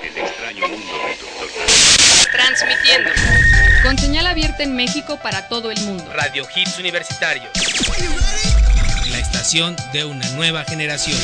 [0.00, 1.50] El extraño mundo del Dr.
[2.32, 3.10] Transmitiendo.
[3.82, 6.10] Con señal abierta en México para todo el mundo.
[6.14, 7.50] Radio Hits Universitarios.
[9.10, 11.18] La estación de una nueva generación.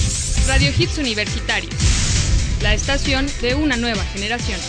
[0.48, 1.74] Radio Hits Universitarios.
[2.62, 4.60] La estación de una nueva generación.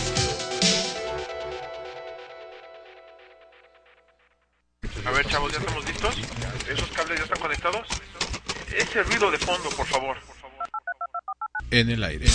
[5.05, 6.15] A ver, chavos, ¿ya estamos listos?
[6.69, 7.87] ¿Esos cables ya están conectados?
[8.75, 10.17] Ese ruido de fondo, por favor.
[11.71, 12.27] En el aire.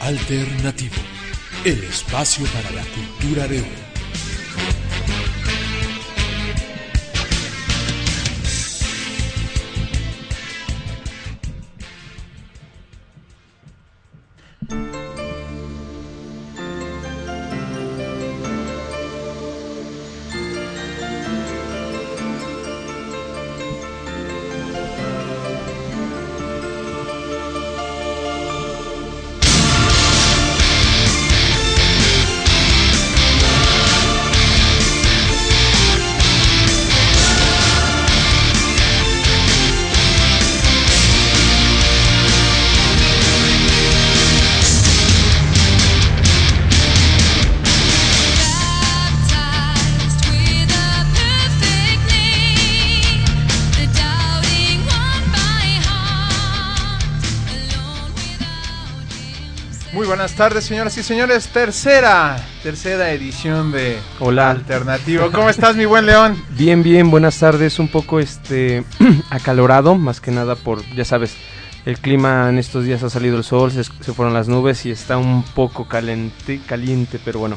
[0.00, 0.96] Alternativo.
[1.64, 3.83] El espacio para la cultura de hoy.
[60.24, 61.48] Buenas tardes, señoras y señores.
[61.48, 64.52] Tercera, tercera edición de Hola.
[64.52, 65.30] Alternativo.
[65.30, 66.42] ¿Cómo estás, mi buen León?
[66.56, 67.78] Bien, bien, buenas tardes.
[67.78, 68.84] Un poco este
[69.30, 71.36] acalorado, más que nada por, ya sabes,
[71.84, 74.90] el clima en estos días ha salido el sol, se, se fueron las nubes y
[74.90, 77.56] está un poco caliente, caliente, pero bueno.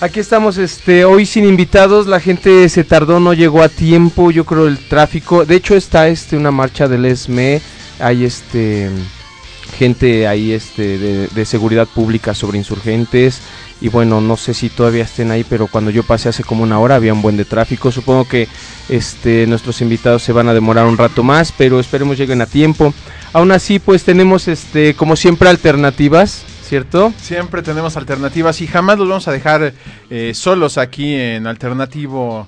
[0.00, 4.44] Aquí estamos, este, hoy sin invitados, la gente se tardó, no llegó a tiempo, yo
[4.44, 5.44] creo el tráfico.
[5.44, 7.60] De hecho está este una marcha del ESME,
[7.98, 8.88] hay este
[9.72, 13.40] gente ahí este de, seguridad pública sobre insurgentes
[13.80, 16.78] y bueno, no sé si todavía estén ahí, pero cuando yo pasé hace como una
[16.78, 17.90] hora había un buen de tráfico.
[17.90, 18.46] Supongo que
[18.88, 22.94] este nuestros invitados se van a demorar un rato más, pero esperemos lleguen a tiempo.
[23.32, 27.12] Aún así, pues tenemos este como siempre alternativas, ¿cierto?
[27.20, 29.72] Siempre tenemos alternativas y jamás los vamos a dejar
[30.10, 32.46] eh, solos aquí en Alternativo,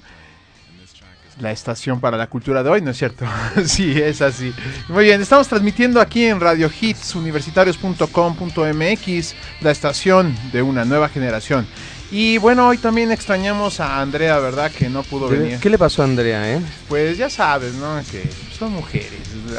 [1.40, 3.26] la estación para la cultura de hoy, ¿no es cierto?
[3.64, 4.54] sí, es así.
[4.88, 11.66] Muy bien, estamos transmitiendo aquí en Radio Hits universitarios.com.mx, la estación de una nueva generación.
[12.10, 14.70] Y bueno, hoy también extrañamos a Andrea, ¿verdad?
[14.70, 15.58] Que no pudo venir.
[15.58, 16.60] ¿Qué le pasó a Andrea, eh?
[16.88, 18.00] Pues ya sabes, ¿no?
[18.10, 18.22] Que
[18.56, 19.10] son mujeres.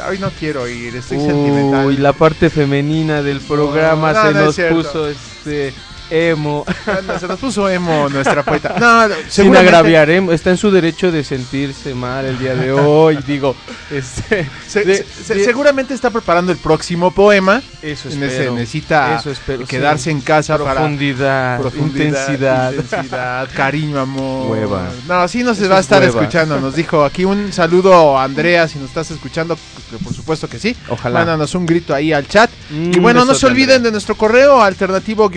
[0.08, 1.86] Hoy no quiero ir, estoy sentimental.
[1.86, 5.74] Uy, la parte femenina del programa No, se no nos puso este
[6.10, 6.64] emo.
[7.06, 8.74] No, se nos puso emo nuestra poeta.
[8.80, 10.24] No, no, Sin agraviar, ¿eh?
[10.32, 13.18] está en su derecho de sentirse mal el día de hoy.
[13.26, 13.54] Digo,
[13.90, 17.62] este, Se- de- se- se- de- seguramente está preparando el próximo poema.
[17.82, 18.54] eso espero.
[18.54, 20.10] necesita Eso espero, quedarse sí.
[20.10, 22.72] en casa profundidad, para profundidad, intensidad.
[22.72, 24.50] intensidad, cariño, amor.
[24.50, 24.88] Hueva.
[25.08, 26.20] No, así nos Eso va a es estar hueva.
[26.20, 26.60] escuchando.
[26.60, 29.56] Nos dijo aquí un saludo a Andrea, si nos estás escuchando,
[30.04, 30.76] por supuesto que sí.
[30.88, 31.20] Ojalá.
[31.20, 32.50] Mándanos un grito ahí al chat.
[32.70, 33.84] Mm, y bueno, no se olviden Andrea.
[33.86, 35.28] de nuestro correo alternativo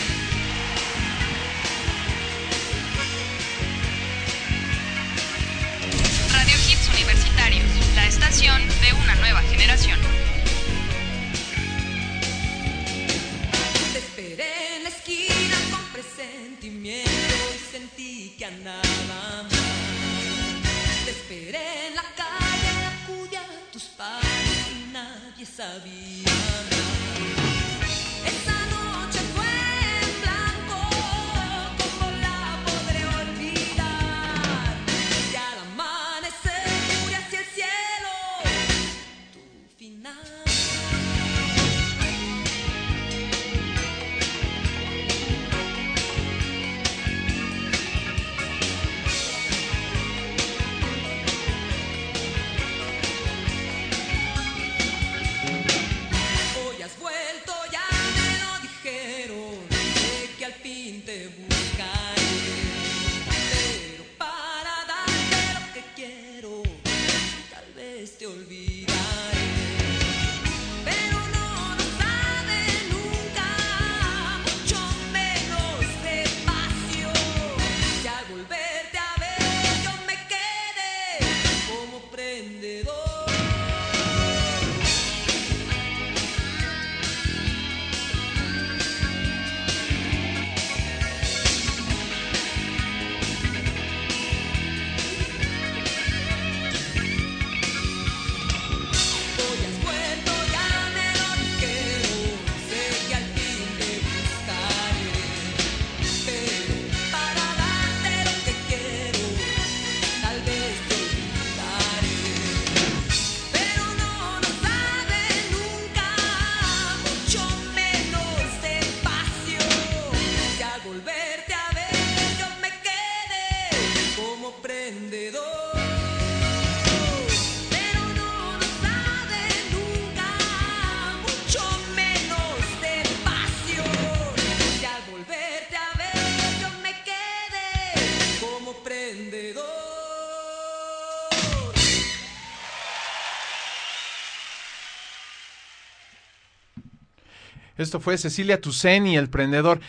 [147.88, 149.80] Esto fue Cecilia Toussaint y El Prendedor.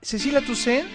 [0.00, 0.86] Cecilia Toussaint,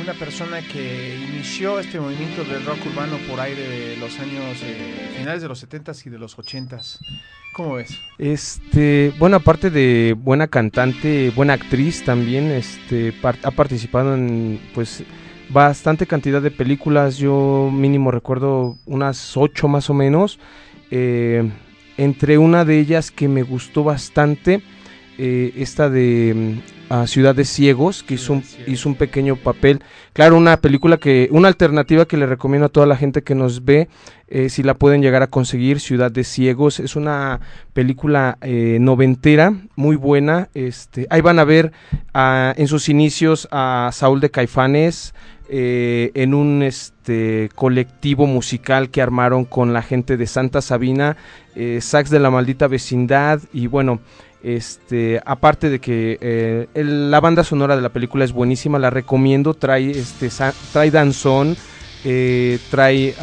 [0.00, 5.16] una persona que inició este movimiento del rock urbano por ahí de los años eh,
[5.18, 7.00] finales de los 70s y de los 80s.
[7.54, 7.98] ¿Cómo ves?
[8.18, 13.12] Este, bueno, aparte de buena cantante, buena actriz también, este,
[13.42, 15.02] ha participado en, pues,
[15.48, 17.16] bastante cantidad de películas.
[17.16, 20.38] Yo mínimo recuerdo unas ocho más o menos.
[20.92, 21.50] Eh,
[21.96, 24.62] entre una de ellas que me gustó bastante,
[25.18, 29.82] eh, esta de mm, Ciudad de Ciegos, que hizo un, hizo un pequeño papel.
[30.12, 33.64] Claro, una película que, una alternativa que le recomiendo a toda la gente que nos
[33.64, 33.88] ve,
[34.28, 36.80] eh, si la pueden llegar a conseguir, Ciudad de Ciegos.
[36.80, 37.40] Es una
[37.72, 40.48] película eh, noventera, muy buena.
[40.54, 41.72] Este, ahí van a ver
[42.14, 45.14] en sus inicios a Saúl de Caifanes.
[45.46, 51.18] eh, en un este colectivo musical que armaron con la gente de Santa Sabina,
[51.80, 54.00] Sax de la maldita vecindad y bueno,
[54.44, 58.90] este aparte de que eh, el- la banda sonora de la película es buenísima, la
[58.90, 61.56] recomiendo, trae este sa- trae danzón,
[62.04, 63.14] eh, trae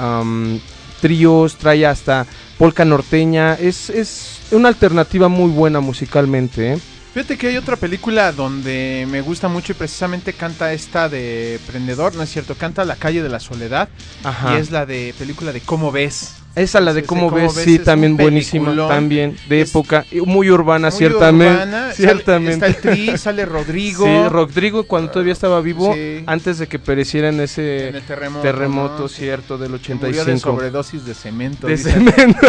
[1.00, 2.26] tríos, trae hasta
[2.58, 6.80] polka norteña, es, es una alternativa muy buena musicalmente, ¿eh?
[7.14, 12.16] Fíjate que hay otra película donde me gusta mucho y precisamente canta esta de Prendedor,
[12.16, 13.90] no es cierto, canta La calle de la soledad
[14.24, 14.54] Ajá.
[14.54, 16.41] y es la de película de ¿Cómo ves?
[16.54, 20.50] Esa la de cómo Cómo ves, ves sí, también buenísima, también de Es- época, muy
[20.52, 22.52] urbana, Muy ciertamente, urbana, sale- ciertamente.
[22.54, 24.06] está el Tri, sale Rodrigo.
[24.06, 26.24] Sí, Rodrigo cuando todavía estaba vivo, Sí.
[26.28, 29.08] antes de que pereciera en ese en terremoto, terremoto ¿no?
[29.08, 30.40] cierto del Murió de 85.
[30.52, 31.68] sobredosis de cemento.
[31.68, 31.94] de dicen.
[32.12, 32.48] cemento.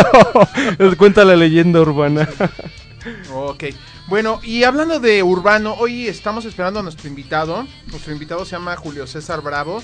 [0.99, 2.29] Cuenta la leyenda urbana.
[3.35, 3.65] Ok.
[4.07, 7.67] Bueno, y hablando de urbano, hoy estamos esperando a nuestro invitado.
[7.89, 9.83] Nuestro invitado se llama Julio César Bravo,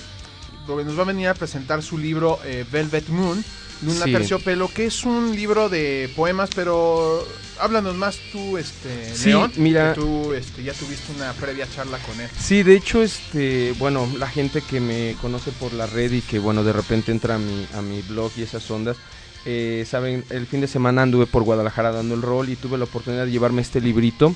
[0.67, 3.43] nos va a venir a presentar su libro eh, Velvet Moon,
[3.81, 4.11] Luna Sí.
[4.11, 7.25] Terciopelo, que es un libro de poemas, pero
[7.59, 9.93] háblanos más tú, este, Sí, León, mira.
[9.93, 12.29] que tú este, ya tuviste una previa charla con él.
[12.39, 16.39] Sí, de hecho, este, bueno, la gente que me conoce por la red y que,
[16.39, 18.97] bueno, de repente entra a mi, a mi blog y esas ondas,
[19.45, 22.83] eh, saben, el fin de semana anduve por Guadalajara dando el rol y tuve la
[22.83, 24.35] oportunidad de llevarme este librito.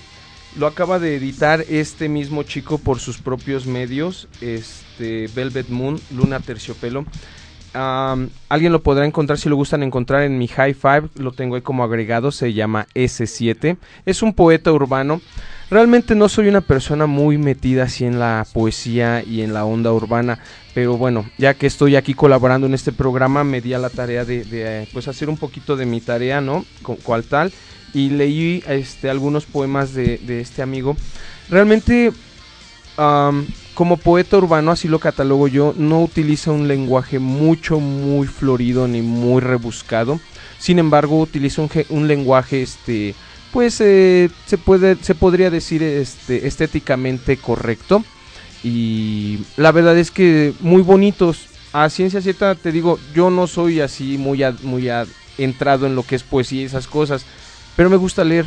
[0.56, 6.40] Lo acaba de editar este mismo chico por sus propios medios, este, Velvet Moon, Luna
[6.40, 7.06] Terciopelo.
[7.74, 11.62] Alguien lo podrá encontrar si lo gustan encontrar en mi High Five, lo tengo ahí
[11.62, 13.78] como agregado, se llama S7.
[14.06, 15.22] Es un poeta urbano.
[15.70, 19.92] Realmente no soy una persona muy metida así en la poesía y en la onda
[19.92, 20.38] urbana,
[20.76, 24.24] pero bueno, ya que estoy aquí colaborando en este programa, me di a la tarea
[24.24, 26.64] de, eh, pues hacer un poquito de mi tarea, ¿no?
[27.04, 27.52] Cual tal,
[27.94, 30.96] y leí este, algunos poemas de, este amigo.
[31.50, 32.12] Realmente,
[33.74, 39.02] como poeta urbano, así lo catalogo yo, no utiliza un lenguaje mucho, muy florido ni
[39.02, 40.20] muy rebuscado.
[40.60, 43.16] Sin embargo, utiliza un, lenguaje, este,
[43.52, 48.04] pues eh, se puede, se podría decir, este, estéticamente correcto.
[48.64, 51.48] Y la verdad es que muy bonitos.
[51.74, 54.90] A ciencia cierta te digo, yo no soy así muy, a- muy
[55.38, 57.26] entrado en lo que es poesía y esas cosas,
[57.76, 58.46] pero me gusta leer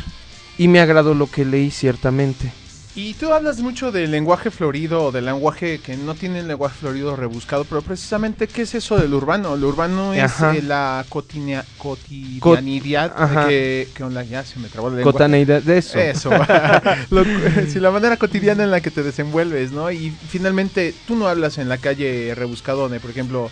[0.57, 2.51] y me agradó lo que leí ciertamente.
[2.99, 6.77] Y tú hablas mucho del lenguaje florido o del lenguaje que no tiene el lenguaje
[6.79, 9.55] florido rebuscado, pero precisamente, ¿qué es eso del urbano?
[9.55, 15.03] Lo urbano es eh, la cotidia- cotidianidad que, que onda, ya se me trabó la.
[15.03, 15.99] Cotaneidad de eso.
[15.99, 16.31] Eso.
[17.11, 17.23] Lo-
[17.67, 19.91] sí, la manera cotidiana en la que te desenvuelves, ¿no?
[19.91, 23.51] Y finalmente, tú no hablas en la calle rebuscadone, por ejemplo,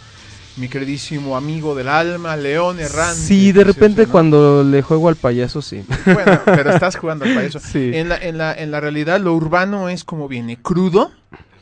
[0.58, 3.20] mi queridísimo amigo del alma, León Errante.
[3.20, 4.12] Sí, de repente ¿no?
[4.12, 5.84] cuando le juego al payaso, sí.
[6.06, 7.60] Bueno, pero estás jugando al payaso.
[7.66, 7.92] Sí.
[7.94, 11.12] En la, en, la, en la realidad, lo urbano es como viene crudo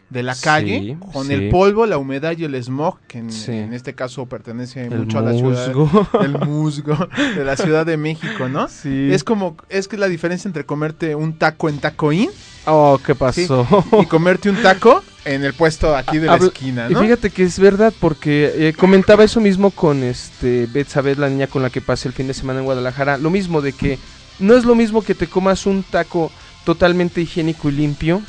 [0.10, 1.34] de la calle, Sí, con sí.
[1.34, 3.52] el polvo, la humedad y el smog, que en, Sí.
[3.52, 5.74] en este caso pertenece El mucho a la ciudad.
[5.74, 6.08] musgo.
[6.22, 6.96] El musgo
[7.36, 8.68] de la Ciudad de México, ¿no?
[8.68, 9.10] Sí.
[9.12, 12.30] Es como, es que la diferencia entre comerte un taco en tacoín
[12.66, 13.68] Oh, ¿qué pasó?
[14.02, 17.02] y comerte un taco en el puesto aquí de la esquina, Y ¿no?
[17.02, 21.62] fíjate que es verdad porque eh, comentaba eso mismo con este Betsabeth, la niña con
[21.62, 24.00] la que pasé el fin de semana en Guadalajara, lo mismo de que
[24.40, 26.32] no es lo mismo que te comas un taco
[26.66, 28.22] totalmente higiénico y limpio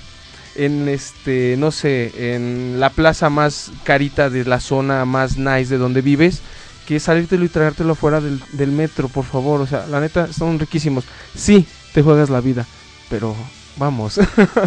[0.55, 5.79] en este, no sé, en la plaza más carita de la zona más nice de
[5.79, 6.41] donde vives,
[6.87, 9.61] que salírtelo y traértelo afuera del, del metro, por favor.
[9.61, 11.05] O sea, la neta, son riquísimos.
[11.35, 12.67] Sí, te juegas la vida,
[13.09, 13.35] pero
[13.77, 14.21] vamos,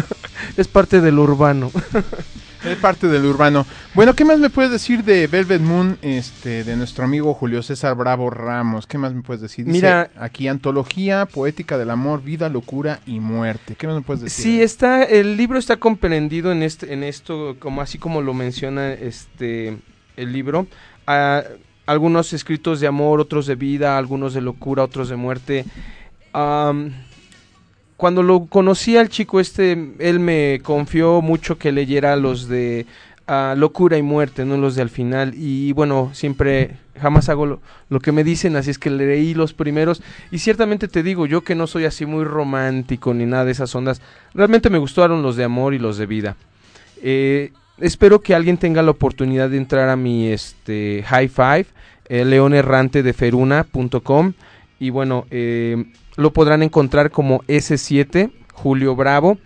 [0.56, 1.70] es parte del urbano.
[2.64, 3.66] Es parte del urbano.
[3.94, 7.94] Bueno, ¿qué más me puedes decir de Velvet Moon, este, de nuestro amigo Julio César
[7.94, 8.86] Bravo Ramos?
[8.86, 9.64] ¿Qué más me puedes decir?
[9.64, 13.76] Dice Mira- aquí antología poética del amor, vida, locura y muerte.
[13.76, 14.44] ¿Qué más me puedes decir?
[14.44, 18.92] Sí, está, el libro está comprendido en este, en esto, como así como lo menciona
[18.92, 19.78] este
[20.16, 20.66] el libro.
[21.06, 21.44] Ah,
[21.86, 25.64] algunos escritos de amor, otros de vida, algunos de locura, otros de muerte.
[27.98, 32.86] Cuando lo conocí al chico este, él me confió mucho que leyera los de
[33.26, 35.34] ah, Locura y Muerte, no los de al final.
[35.34, 40.00] Y bueno, siempre, jamás hago lo, que me dicen, así es que leí los primeros.
[40.30, 43.74] Y ciertamente te digo, yo que no soy así muy romántico ni nada de esas
[43.74, 44.00] ondas,
[44.32, 46.36] realmente me gustaron los de amor y los de vida.
[47.02, 51.66] Eh, espero que alguien tenga la oportunidad de entrar a mi este, high five,
[52.08, 53.12] eh, leonerrante de.
[54.78, 55.84] Y bueno, eh,
[56.16, 59.38] lo podrán encontrar como S7, Julio Bravo.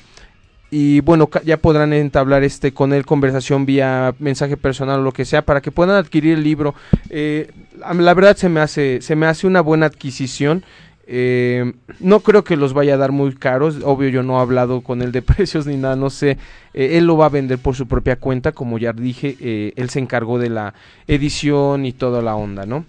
[0.74, 5.26] Y bueno, ya podrán entablar este con él conversación vía mensaje personal o lo que
[5.26, 6.74] sea para que puedan adquirir el libro.
[7.10, 7.50] Eh,
[7.94, 10.64] la verdad se me hace, se me hace una buena adquisición.
[11.06, 13.80] Eh, no creo que los vaya a dar muy caros.
[13.84, 16.38] Obvio, yo no he hablado con él de precios ni nada, no sé.
[16.72, 19.74] Eh, él lo va a vender por su propia cuenta, como ya dije.
[19.76, 20.72] él se encargó de la
[21.06, 22.86] edición y toda la onda, ¿no?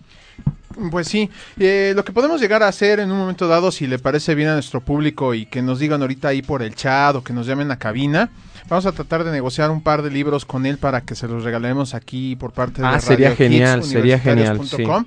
[0.92, 4.00] Pues sí, eh, lo que podemos llegar a hacer en un momento dado, si le
[4.00, 7.24] parece bien a nuestro público y que nos digan ahorita ahí por el chat o
[7.24, 8.30] que nos llamen a cabina,
[8.70, 11.44] vamos a tratar de negociar un par de libros con él para que se los
[11.44, 15.06] regalemos aquí por parte de Ah, sería Radio genial, Hits sería genial, Universitarios.com,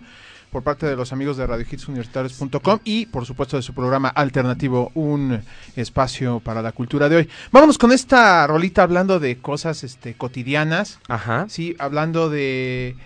[0.50, 4.08] por parte de los amigos de Radio Hits Universitarios.com y por supuesto de su programa
[4.08, 5.40] alternativo Un
[5.74, 7.28] Espacio para la Cultura de hoy.
[7.52, 10.98] Vámonos con esta rolita hablando de cosas este, cotidianas.
[11.08, 11.46] Ajá.
[11.48, 12.96] Sí, hablando de,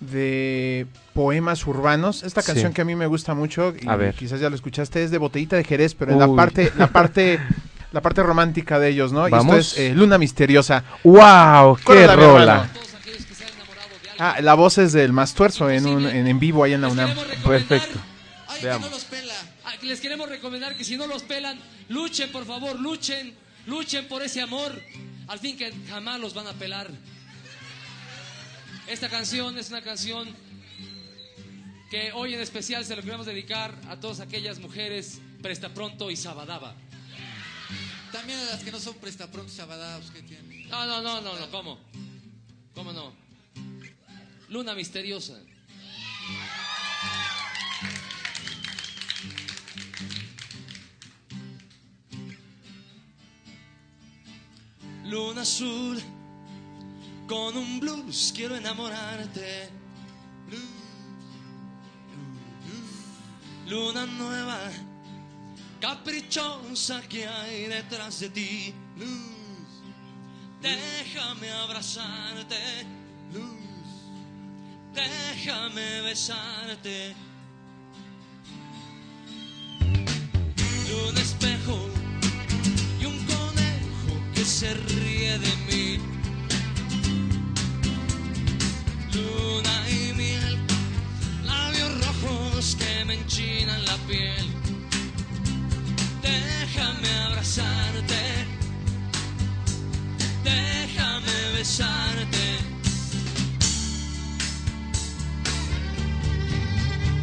[0.00, 2.22] de poemas urbanos.
[2.22, 2.46] Esta Sí.
[2.48, 4.14] canción que a mí me gusta mucho, y A ver.
[4.14, 7.38] quizás ya lo escuchaste, es de Botellita de Jerez, pero en la parte, la parte,
[7.92, 9.22] la parte romántica de ellos, ¿no?
[9.28, 9.56] Y esto Vamos.
[9.72, 10.84] es eh, Luna Misteriosa.
[11.04, 11.78] ¡Wow!
[11.86, 12.68] ¡Qué rola!
[14.18, 16.88] Ah, la voz es del más tuerzo en, un, en, en vivo ahí en la
[16.88, 17.14] UNAM.
[17.42, 17.98] Perfecto.
[18.48, 18.84] Ay, Veamos.
[18.86, 19.34] que no los pela.
[19.64, 23.32] Ay, les queremos recomendar que si no los pelan, luchen, por favor, luchen,
[23.66, 24.72] luchen por ese amor.
[25.28, 26.88] Al fin que jamás los van a pelar.
[28.90, 30.28] Esta canción es una canción
[31.92, 36.16] que hoy en especial se lo queremos dedicar a todas aquellas mujeres presta pronto y
[36.16, 36.74] sabadaba.
[38.10, 40.68] También a las que no son prestaprontos sabadados que tienen.
[40.68, 41.78] No, no, no, no, no, ¿cómo?
[42.74, 43.14] ¿Cómo no?
[44.48, 45.38] Luna misteriosa.
[55.04, 56.02] Luna azul,
[57.30, 59.70] con un blues quiero enamorarte.
[63.68, 64.58] Luna nueva,
[65.80, 68.74] caprichosa que hay detrás de ti.
[68.96, 69.70] Luz,
[70.60, 72.84] déjame abrazarte.
[73.32, 73.60] Luz,
[74.92, 77.14] déjame besarte.
[80.90, 81.88] Luna espejo
[83.00, 86.09] y un conejo que se ríe de mí.
[93.40, 94.46] Enchinan la piel.
[96.22, 98.22] Déjame abrazarte,
[100.44, 102.46] déjame besarte.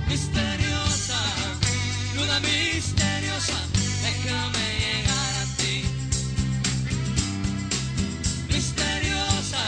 [0.10, 1.22] Misteriosa,
[2.16, 3.58] luna misteriosa,
[4.06, 5.84] déjame llegar a ti.
[8.54, 9.64] Misteriosa,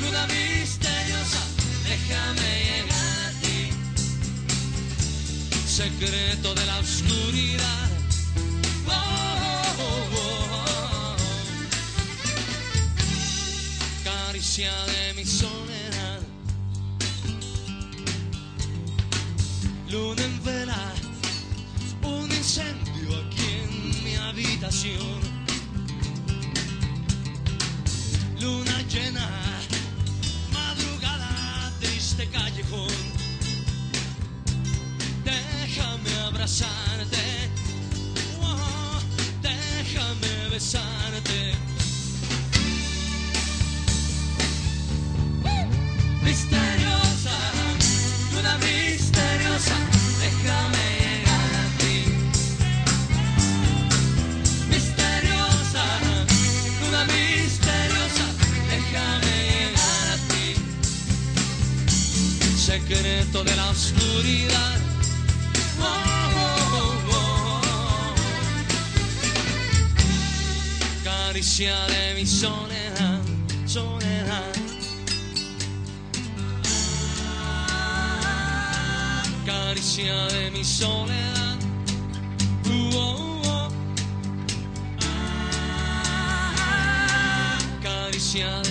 [0.00, 1.42] luna misteriosa,
[1.84, 2.89] déjame llegar.
[5.80, 7.88] Secreto de la oscuridad.
[8.86, 8.92] Oh,
[9.78, 11.16] oh, oh.
[14.04, 16.20] Caricia de mi soledad.
[19.88, 20.92] Luna en vela,
[22.02, 25.20] un incendio aquí en mi habitación.
[28.38, 29.26] Luna llena,
[30.52, 33.09] madrugada, triste callejón.
[35.80, 37.48] Déjame abrazarte,
[38.42, 39.00] oh,
[39.40, 41.54] déjame besarte.
[46.22, 47.36] Misteriosa,
[48.34, 49.76] luna misteriosa,
[50.20, 51.96] déjame llegar a ti.
[54.68, 55.84] Misteriosa,
[56.82, 58.26] luna misteriosa,
[58.68, 60.46] déjame llegar a ti.
[62.58, 64.89] Secreto de la oscuridad.
[65.80, 65.86] Oh,
[66.36, 68.14] oh, oh, oh.
[71.04, 73.20] Caricia de mi soledad,
[73.66, 74.52] soledad.
[79.46, 81.58] Caricia de mi soledad.
[82.66, 83.68] Uh, oh, oh.
[87.82, 88.69] Caricia de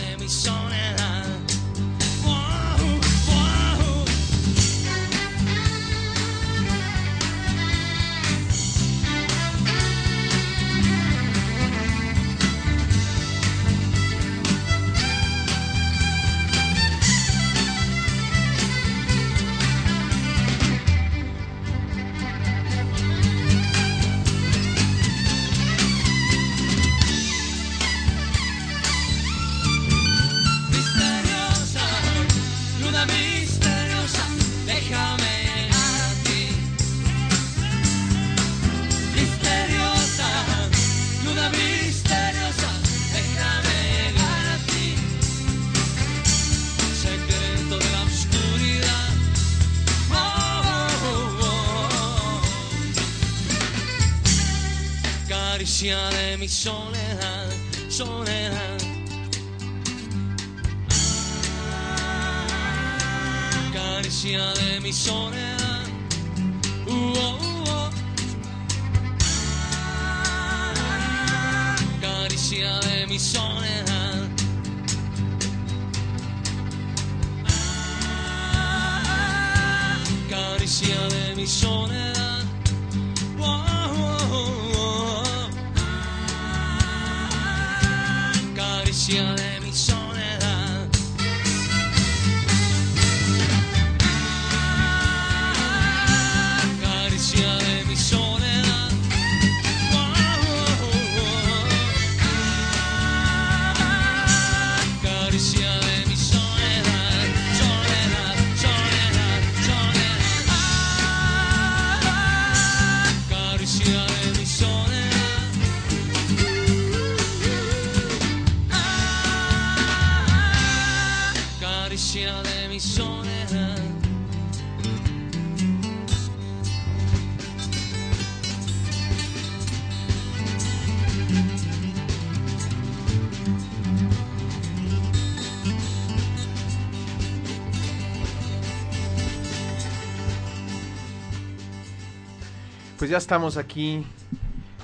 [143.09, 144.05] Pues ya estamos aquí.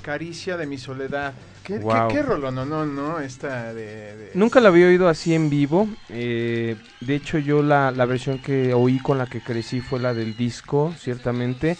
[0.01, 1.31] Caricia de mi soledad.
[1.63, 2.07] ¿Qué, Guau.
[2.07, 2.49] qué, qué rollo?
[2.49, 3.19] No, no, no.
[3.19, 3.83] Esta de.
[3.85, 5.87] de- Nunca la había oído así en vivo.
[6.09, 10.15] eh, de hecho, yo la, la versión que oí con la que crecí fue la
[10.15, 11.77] del disco, ciertamente.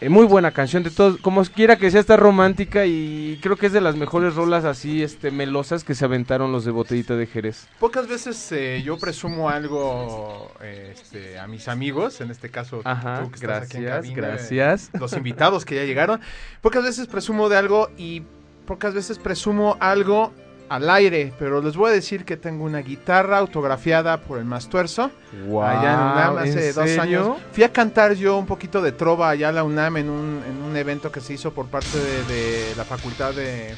[0.00, 3.66] Eh, muy buena canción de todos, como quiera que sea, está romántica y creo que
[3.66, 7.26] es de las mejores rolas así, este, melosas que se aventaron los de Botellita de
[7.26, 7.68] Jerez.
[7.78, 13.24] Pocas veces eh, yo presumo algo eh, este, a mis amigos, en este caso Ajá,
[13.24, 14.90] tú que estás aquí en gracias, cabina, eh, gracias.
[14.98, 16.20] los invitados que ya llegaron.
[16.62, 18.22] Pocas veces presumo de algo y
[18.64, 20.32] pocas veces presumo algo
[20.70, 25.10] al aire, pero les voy a decir que tengo una guitarra autografiada por el Mastuerzo.
[25.32, 27.02] allá en UNAM hace ¿en dos serio?
[27.02, 27.36] años.
[27.52, 30.62] Fui a cantar yo un poquito de trova allá a la UNAM en un, en
[30.62, 33.74] un evento que se hizo por parte de, de la Facultad de,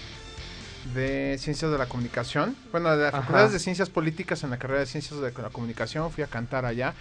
[0.94, 2.54] de Ciencias de la Comunicación.
[2.70, 3.22] Bueno, de las Ajá.
[3.22, 6.10] facultades de Ciencias Políticas en la carrera de Ciencias de la Comunicación.
[6.10, 6.92] Fui a cantar allá.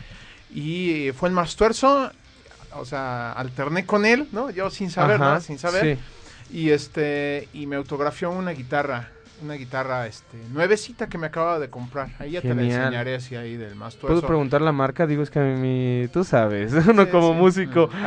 [0.53, 2.11] Y fue el Mastuerzo.
[2.75, 4.49] O sea, alterné con él, ¿no?
[4.51, 5.41] Yo sin saber, Ajá, ¿no?
[5.41, 5.97] Sin saber.
[5.97, 6.57] sí.
[6.57, 9.09] Y este y me autografió una guitarra,
[9.41, 12.09] una guitarra este nuevecita que me acababa de comprar.
[12.19, 15.07] Ahí ya te la enseñaré así ahí del más ¿Puedo preguntar la marca?
[15.07, 17.39] Digo, es que a mí, tú sabes, uno Sí, como sí.
[17.39, 17.89] músico.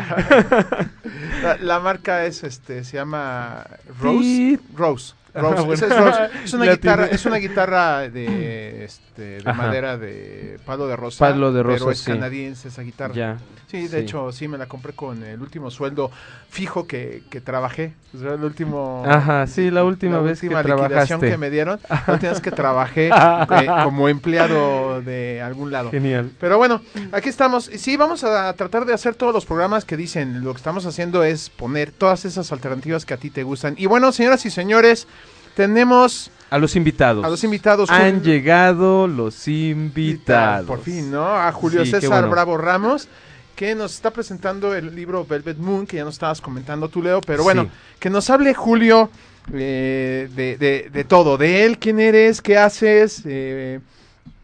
[1.43, 3.67] La, la marca es este se llama
[4.01, 4.59] Rose Sí.
[4.75, 5.15] Rose.
[5.45, 5.73] Ah, bueno.
[6.45, 11.19] es, una La guitarra, es una guitarra de este de madera de palo de rosa.
[11.19, 12.11] Palo de rosa, pero es sí.
[12.13, 13.15] canadiense esa guitarra.
[13.15, 13.39] Ya.
[13.67, 13.97] Sí, de sí.
[13.97, 16.11] hecho sí me la compré con el último sueldo
[16.49, 17.95] fijo que, que trabajé.
[18.15, 21.31] O sea, el último Ajá, sí, la última vez que liquidación trabajaste.
[21.31, 21.81] que me dieron.
[21.89, 25.91] La última vez que trabajé eh, como empleado de algún lado.
[25.91, 26.31] Genial.
[26.39, 27.65] Pero bueno, aquí estamos.
[27.65, 30.45] Sí, vamos a tratar de hacer todos los programas que dicen.
[30.45, 33.75] Lo que estamos haciendo es poner todas esas alternativas que a ti te gustan.
[33.77, 35.09] Y bueno, señoras y señores,
[35.55, 37.25] tenemos A los invitados.
[37.25, 37.91] a los invitados.
[37.91, 40.67] Han Jul- llegado los invitados.
[40.67, 41.27] Por fin, ¿no?
[41.27, 42.31] A Julio Sí, César bueno.
[42.31, 43.09] Bravo Ramos,
[43.57, 47.21] que nos está presentando el libro Velvet Moon, que ya nos estabas comentando tú, Leo.
[47.21, 47.69] Pero bueno, Sí.
[48.01, 49.11] que nos hable Julio
[49.53, 51.37] eh, de, de- de todo.
[51.37, 53.79] De él, quién eres, qué haces, eh,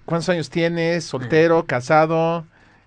[0.05, 2.45] cuántos años tienes, soltero, casado.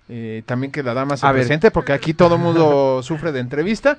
[0.09, 1.41] eh, también que la dama se A ver.
[1.41, 3.97] presente, porque aquí todo mundo sufre de entrevista.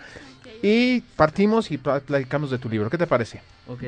[0.62, 2.88] Y partimos y pla- platicamos de tu libro.
[2.90, 3.40] ¿Qué te parece?
[3.66, 3.82] Ok.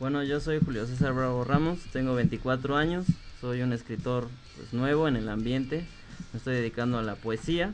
[0.00, 3.04] Bueno, yo soy Julio César Bravo Ramos, tengo 24 años,
[3.38, 5.84] soy un escritor pues, nuevo en el ambiente,
[6.32, 7.70] me estoy dedicando a la poesía,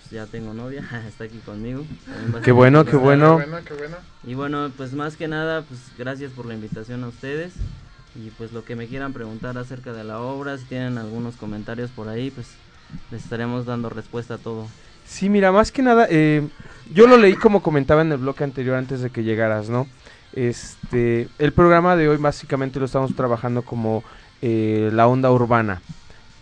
[0.00, 1.84] pues, ya tengo novia, está aquí conmigo.
[2.04, 3.40] también va a Qué bueno, qué bueno.
[3.64, 3.96] qué bueno.
[4.24, 7.52] Y bueno, pues más que nada, pues gracias por la invitación a ustedes
[8.16, 11.92] y pues lo que me quieran preguntar acerca de la obra, si tienen algunos comentarios
[11.92, 12.48] por ahí, pues
[13.12, 14.66] les estaremos dando respuesta a todo.
[15.06, 16.48] Sí, mira, más que nada, eh,
[16.92, 19.86] yo lo leí como comentaba en el bloque anterior antes de que llegaras, ¿no?
[20.36, 24.04] Este, el programa de hoy básicamente lo estamos trabajando como
[24.42, 25.80] eh, la onda urbana.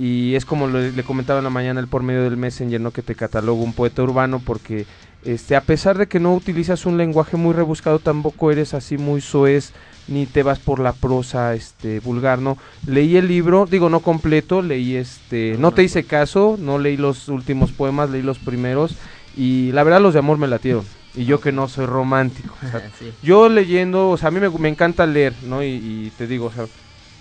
[0.01, 2.91] Y es como le, le comentaba en la mañana el por medio del Messenger, ¿no?
[2.91, 4.87] Que te catalogo un poeta urbano porque,
[5.25, 9.21] este, a pesar de que no utilizas un lenguaje muy rebuscado, tampoco eres así muy
[9.21, 9.73] soez
[10.09, 12.59] ni te vas por la prosa este vulgar, ¿no?
[12.89, 17.29] Leí el libro, digo no completo, leí este, no te hice caso, no leí los
[17.29, 18.97] últimos poemas, leí los primeros
[19.37, 20.85] y la verdad los de amor me latieron.
[21.17, 22.55] Y yo que no soy romántico.
[22.63, 23.13] o sea, Sí.
[23.23, 25.63] Yo leyendo, o sea, a mí me, me encanta leer, ¿no?
[25.63, 26.67] Y, y te digo, o sea,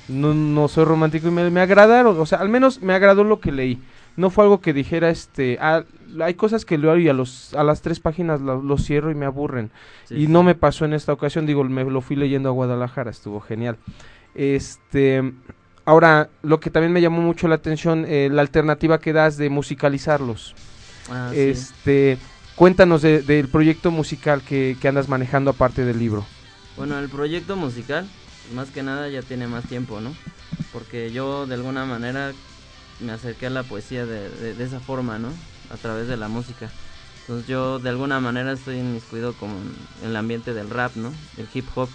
[0.08, 3.40] no, no soy romántico y me, me agradaron, o sea, al menos me agradó lo
[3.40, 3.80] que leí.
[4.18, 5.84] no fue algo que dijera, este, ah,
[6.22, 9.16] hay cosas que leo y a, los, a las tres páginas lo, lo cierro y
[9.16, 9.72] me aburren.
[10.06, 10.28] Sí, y sí.
[10.28, 13.78] no me pasó en esta ocasión, digo, me lo fui leyendo a Guadalajara, estuvo genial.
[14.36, 15.34] Este,
[15.86, 19.50] ahora, lo que también me llamó mucho la atención, eh, la alternativa que das de
[19.50, 20.56] musicalizarlos.
[21.12, 21.40] Ah, sí.
[21.40, 22.18] este,
[22.56, 26.26] cuéntanos de- del proyecto musical que, que andas manejando aparte del libro.
[26.78, 28.08] Bueno, el proyecto musical,
[28.54, 30.14] más que nada ya tiene más tiempo, ¿no?
[30.72, 32.32] Porque yo de alguna manera
[33.00, 35.30] me acerqué a la poesía de, de- de esa forma, ¿no?
[35.72, 36.70] A través de la música.
[37.22, 39.54] Entonces yo de alguna manera estoy inmiscuido como
[40.02, 41.12] en el ambiente del rap, ¿no?
[41.38, 41.90] Del hip hop.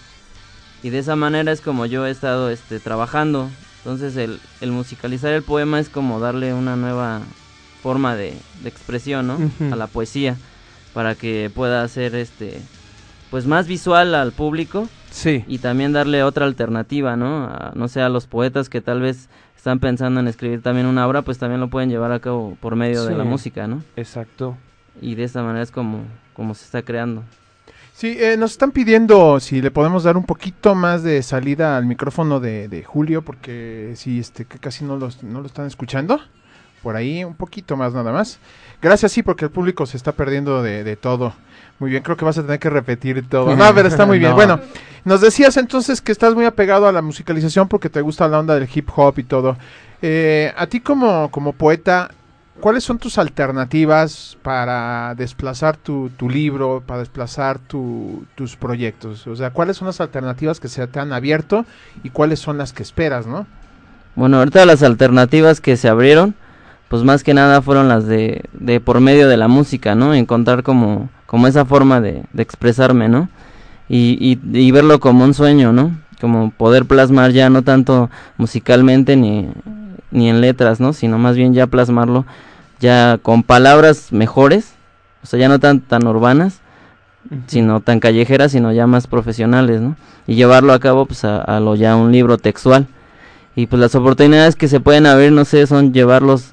[0.82, 3.50] Y de esa manera es como yo he estado este, trabajando.
[3.78, 7.22] Entonces el, el musicalizar el poema es como darle una nueva
[7.82, 9.38] forma de, de expresión, ¿no?
[9.72, 10.36] A la poesía.
[10.94, 12.60] Para que pueda ser este
[13.30, 15.44] pues más visual al público Sí.
[15.46, 17.44] y también darle otra alternativa, ¿no?
[17.44, 21.06] A, no sé, a los poetas que tal vez están pensando en escribir también una
[21.06, 23.82] obra, pues también lo pueden llevar a cabo por medio de la música, ¿no?
[23.96, 24.56] Exacto.
[25.00, 26.00] Y de esta manera es como,
[26.34, 27.22] como se está creando.
[27.92, 31.84] Sí, eh, nos están pidiendo si le podemos dar un poquito más de salida al
[31.84, 36.20] micrófono de, de Julio, porque sí, este, que casi no, los, no lo están escuchando.
[36.82, 38.38] Por ahí, un poquito más nada más.
[38.80, 41.32] Gracias, sí, porque el público se está perdiendo de, de todo.
[41.80, 43.54] Muy bien, creo que vas a tener que repetir todo.
[43.56, 44.30] No, pero está muy bien.
[44.30, 44.36] No.
[44.36, 44.60] Bueno,
[45.04, 48.54] nos decías entonces que estás muy apegado a la musicalización porque te gusta la onda
[48.54, 49.56] del hip hop y todo.
[50.02, 52.10] Eh, a ti como, como poeta,
[52.60, 59.26] ¿cuáles son tus alternativas para desplazar tu, tu libro, para desplazar tu- tus proyectos?
[59.26, 61.64] O sea, ¿cuáles son las alternativas que se te han abierto
[62.04, 63.46] y cuáles son las que esperas, no?
[64.14, 66.34] Bueno, ahorita las alternativas que se abrieron,
[66.88, 70.14] pues más que nada fueron las de, de por medio de la música, ¿no?
[70.14, 73.28] Encontrar como, como esa forma de, de expresarme, ¿no?
[73.88, 75.96] Y, y, y verlo como un sueño, ¿no?
[76.20, 79.48] Como poder plasmar ya no tanto musicalmente ni,
[80.10, 80.92] ni en letras, ¿no?
[80.92, 82.24] Sino más bien ya plasmarlo
[82.80, 84.74] ya con palabras mejores,
[85.22, 86.60] o sea, ya no tan, tan urbanas,
[87.46, 89.96] sino tan callejeras, sino ya más profesionales, ¿no?
[90.26, 92.86] Y llevarlo a cabo pues a, a lo ya un libro textual.
[93.56, 96.52] Y pues las oportunidades que se pueden abrir, no sé, son llevarlos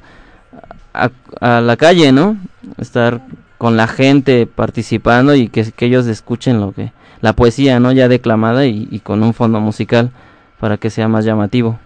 [1.04, 1.12] a,
[1.58, 2.38] a la calle, ¿no?
[2.78, 3.22] Estar
[3.58, 7.92] con la gente participando y que, que ellos escuchen lo que la poesía, ¿no?
[7.92, 10.12] Ya declamada y, y con un fondo musical
[10.60, 11.80] para que sea más llamativo.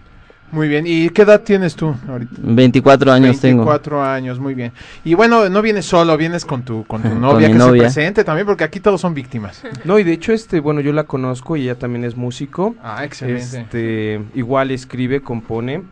[0.52, 0.84] Muy bien.
[0.84, 2.32] ¿Y qué edad tienes tú ahorita?
[2.42, 3.58] 24 años tengo.
[3.64, 4.72] 24 años, muy bien.
[5.04, 7.88] Y bueno, no vienes solo, vienes con tu, con tu novia que novia.
[7.88, 9.62] se presente también, porque aquí todos son víctimas.
[9.84, 12.74] No, y de hecho, este, bueno, yo la conozco y ella también es músico.
[12.82, 13.60] Ah, excelente.
[13.60, 15.82] Este, igual escribe, compone.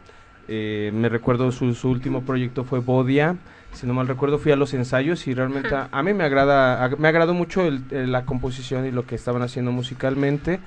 [0.48, 3.36] Eh, me recuerdo su, su último proyecto fue Bodia.
[3.74, 6.82] Si no mal recuerdo, fui a los ensayos y realmente a, a mí me agrada,
[6.84, 10.58] a- me agradó mucho el- el- la composición y lo que estaban haciendo musicalmente.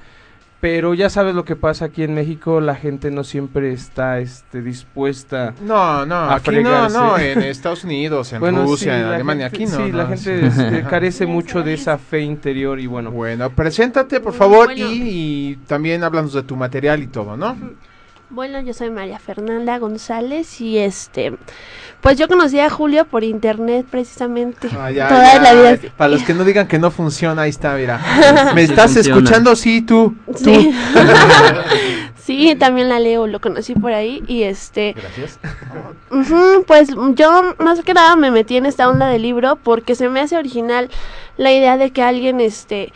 [0.59, 4.61] Pero ya sabes lo que pasa aquí en México, la gente no siempre está este,
[4.61, 6.97] dispuesta No, no, a aquí no, fregarse.
[6.99, 9.85] no, en Estados Unidos, en Bueno, Rusia, sí, en Alemania, gente- aquí no.
[9.85, 10.61] Sí, no, la gente sí.
[10.61, 13.09] este, carece mucho de esa fe interior y bueno.
[13.09, 14.91] Bueno, preséntate por favor Bueno.
[14.91, 17.57] y, y también háblanos de tu material y todo, ¿no?
[18.33, 21.33] Bueno, yo soy María Fernanda González y este,
[21.99, 24.69] pues yo conocí a Julio por internet precisamente.
[24.71, 25.89] Ah, ya, Toda ya, la vida.
[25.97, 27.99] Para los que no digan que no funciona, ahí está, mira.
[28.55, 29.17] ¿Me Sí estás funciona.
[29.17, 29.55] escuchando?
[29.57, 30.15] Sí, tú.
[30.27, 30.33] tú.
[30.37, 30.73] Sí.
[32.23, 35.37] sí, también la leo, lo conocí por ahí y este, Gracias.
[36.67, 40.21] pues yo más que nada me metí en esta onda del libro porque se me
[40.21, 40.89] hace original
[41.35, 42.93] la idea de que alguien, este,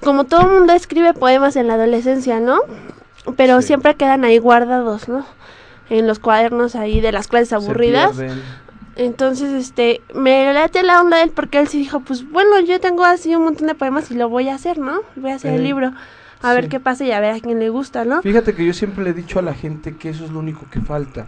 [0.00, 2.60] como todo el mundo escribe poemas en la adolescencia, ¿no?
[3.36, 3.68] Pero Sí.
[3.68, 5.24] siempre quedan ahí guardados, ¿no?
[5.90, 8.16] En los cuadernos ahí de las clases Se aburridas.
[8.96, 12.78] Entonces, este, me late la onda de él porque él sí dijo, pues bueno, yo
[12.80, 15.00] tengo así un montón de poemas y lo voy a hacer, ¿no?
[15.16, 15.92] Voy a hacer Eh, el libro,
[16.42, 18.22] a ver qué pasa y a ver a quién le gusta, ¿no?
[18.22, 20.66] Fíjate que yo siempre le he dicho a la gente que eso es lo único
[20.70, 21.26] que falta,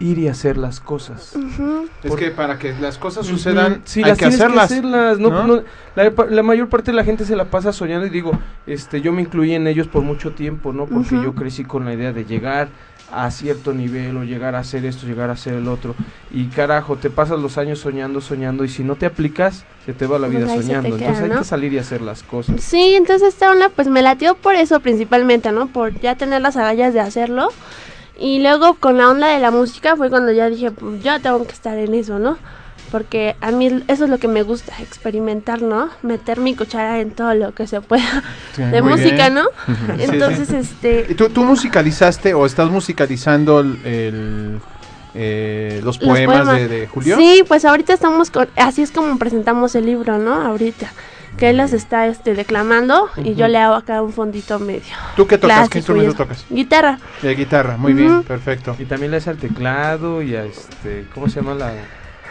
[0.00, 1.34] ir y hacer las cosas.
[1.36, 1.86] Ujú.
[2.02, 4.68] Es que para que las cosas sucedan, sí, hay las que hacerlas.
[4.68, 5.18] que hacerlas.
[5.18, 5.46] No, ¿no?
[5.46, 5.62] no,
[5.94, 8.32] la, mayor parte de la gente se la pasa soñando y digo,
[8.66, 10.86] este, yo me incluí en ellos por mucho tiempo, ¿no?
[10.86, 12.68] Porque yo crecí con la idea de llegar
[13.12, 15.94] a cierto nivel o llegar a hacer esto, llegar a hacer el otro.
[16.30, 20.06] Y carajo, te pasas los años soñando, soñando y si no te aplicas, se te
[20.06, 20.96] va la Pues vida soñando.
[20.96, 22.60] queda, Entonces hay que salir y hacer las cosas.
[22.60, 25.66] Sí, entonces esta onda pues me latió por eso principalmente, ¿no?
[25.66, 27.48] Por ya tener las agallas de hacerlo.
[28.20, 31.44] Y luego con la onda de la música fue cuando ya dije, pues yo tengo
[31.46, 32.36] que estar en eso, ¿no?
[32.92, 35.88] Porque a mí eso es lo que me gusta, experimentar, ¿no?
[36.02, 38.22] Meter mi cuchara en todo lo que se pueda
[38.54, 39.34] Sí, de muy música, bien.
[39.34, 39.44] ¿no?
[39.96, 40.56] Sí, Entonces, sí.
[40.56, 41.06] este...
[41.08, 44.60] ¿Y tú, tú musicalizaste o estás musicalizando el, el,
[45.14, 46.56] eh, los, Los poemas, poemas.
[46.58, 47.16] De, de Julio?
[47.16, 50.34] Sí, pues ahorita estamos con, así es como presentamos el libro, ¿no?
[50.34, 50.92] Ahorita.
[51.36, 54.94] Que él las está este, declamando y yo le hago acá un fondito medio.
[55.16, 55.56] ¿Tú qué tocas?
[55.56, 56.44] Clásico ¿Qué instrumento tocas?
[56.50, 56.98] Guitarra.
[57.22, 58.76] De guitarra, muy bien, perfecto.
[58.78, 61.72] Y también le hace al teclado y a este, ¿cómo se llama la,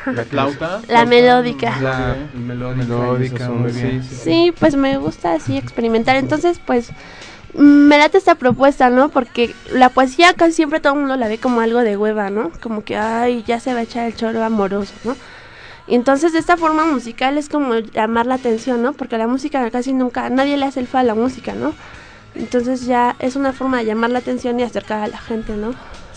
[0.05, 0.81] la flauta?
[0.87, 1.79] La melódica.
[1.81, 4.03] La melódica, muy bien.
[4.03, 4.23] sí, sí, sí.
[4.23, 6.15] Sí, pues me gusta así experimentar.
[6.15, 6.91] Entonces, pues
[7.53, 9.09] me late esta propuesta, ¿no?
[9.09, 12.51] Porque la poesía casi siempre todo el mundo la ve como algo de hueva, ¿no?
[12.61, 15.15] Como que, ay, ya se va a echar el choro amoroso, ¿no?
[15.89, 18.93] Y entonces de esta forma musical es como llamar la atención, ¿no?
[18.93, 21.73] Porque la música casi nunca, nadie le hace el fa a la música, ¿no?
[22.35, 25.73] Entonces ya es una forma de llamar la atención y acercar a la gente, ¿no?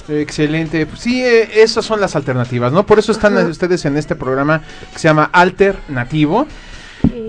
[0.08, 0.84] Excelente.
[0.84, 2.84] Pues sí, eh, esas son las alternativas, ¿no?
[2.84, 3.46] Por eso están Ajá.
[3.46, 6.46] ustedes en este programa que se llama Alternativo,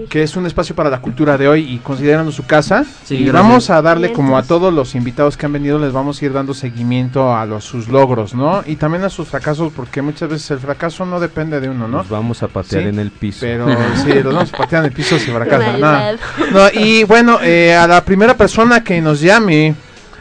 [0.10, 2.86] que es un espacio para la cultura de hoy y considerando su casa.
[3.04, 3.34] Sí, y gracias.
[3.44, 6.34] vamos a darle como a todos los invitados que han venido, les vamos a ir
[6.34, 8.64] dando seguimiento a los sus logros, ¿no?
[8.66, 11.98] Y también a sus fracasos, porque muchas veces el fracaso no depende de uno, ¿no?
[12.00, 13.40] Nos vamos a patear Sí, en el piso.
[13.42, 13.66] Pero
[14.04, 15.78] sí, los vamos a patear en el piso si fracasa.
[15.78, 16.12] No.
[16.52, 19.74] No, y bueno, eh, a la primera persona que nos llame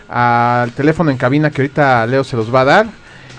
[0.09, 2.87] al teléfono en cabina que ahorita Leo se los va a dar,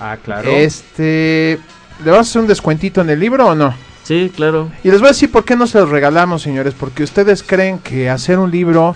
[0.00, 0.50] Ah, claro.
[0.50, 1.58] este,
[2.04, 3.74] ¿le vas a hacer un descuentito en el libro o no?
[4.04, 4.70] Sí, claro.
[4.84, 7.78] Y les voy a decir por qué no se los regalamos, señores, porque ustedes creen
[7.78, 8.94] que hacer un libro,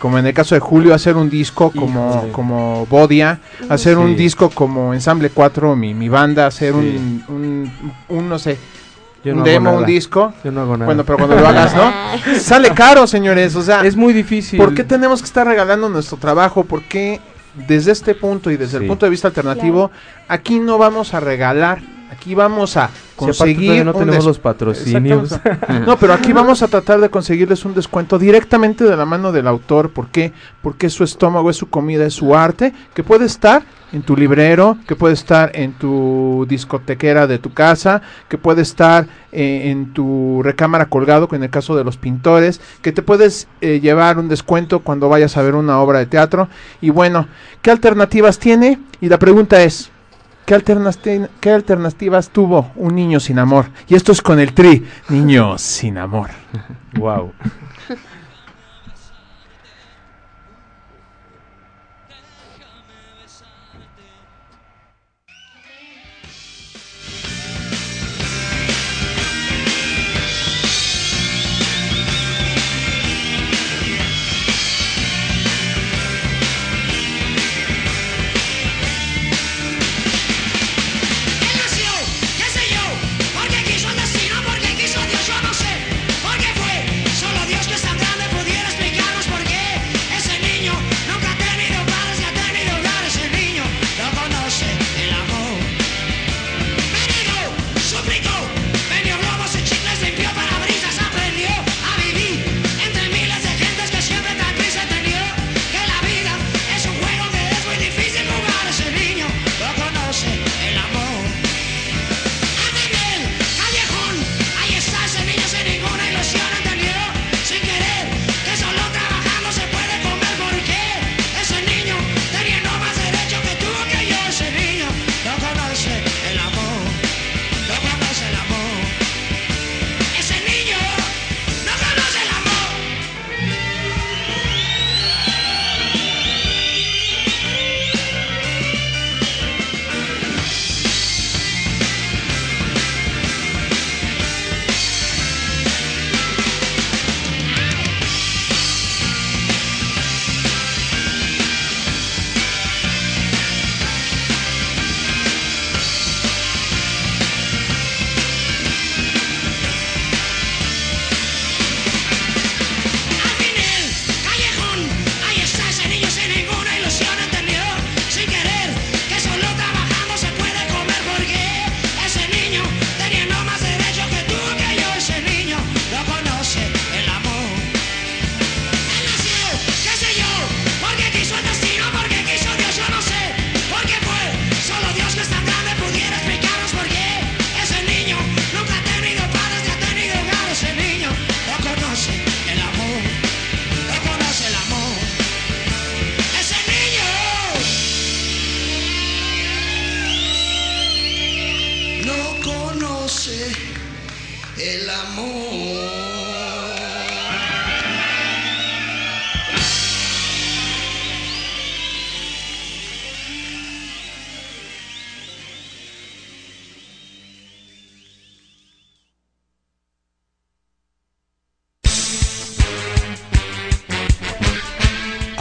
[0.00, 3.38] como en el caso de Julio, hacer un disco como, como Bodia,
[3.68, 6.78] hacer un disco como Ensamble 4, mi, mi banda, hacer Sí.
[6.78, 7.72] un, un,
[8.08, 8.58] un, no sé,
[9.22, 10.32] Yo un no demo, un disco.
[10.42, 10.86] Yo no hago nada.
[10.86, 11.92] Bueno, pero cuando lo hagas, ¿no?
[12.40, 14.58] Sale caro, señores, o sea, es muy difícil.
[14.58, 16.64] ¿Por qué tenemos que estar regalando nuestro trabajo?
[16.64, 17.20] ¿Por qué
[17.68, 19.90] desde este punto y desde el punto de vista alternativo,
[20.28, 21.80] aquí no vamos a regalar?
[22.10, 25.38] Aquí vamos a conseguir no tenemos los patrocinios.
[25.86, 29.46] No, pero aquí vamos a tratar de conseguirles un descuento directamente de la mano del
[29.46, 29.90] autor.
[29.90, 30.32] ¿Por qué?
[30.62, 34.16] Porque es su estómago, es su comida, es su arte, que puede estar en tu
[34.16, 39.92] librero, que puede estar en tu discotequera de tu casa, que puede estar eh, en
[39.92, 44.28] tu recámara colgado, en el caso de los pintores, que te puedes eh, llevar un
[44.28, 46.48] descuento cuando vayas a ver una obra de teatro.
[46.80, 47.28] Y bueno,
[47.62, 48.80] ¿qué alternativas tiene?
[49.00, 49.90] Y la pregunta es,
[50.46, 53.66] ¿Qué, alternati- ¿Qué alternativas tuvo un niño sin amor?
[53.88, 56.30] Y esto es con el tri, niño sin amor.
[56.98, 57.32] wow.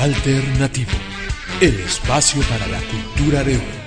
[0.06, 0.92] Alternativo,
[1.62, 3.85] el espacio para la cultura de hoy.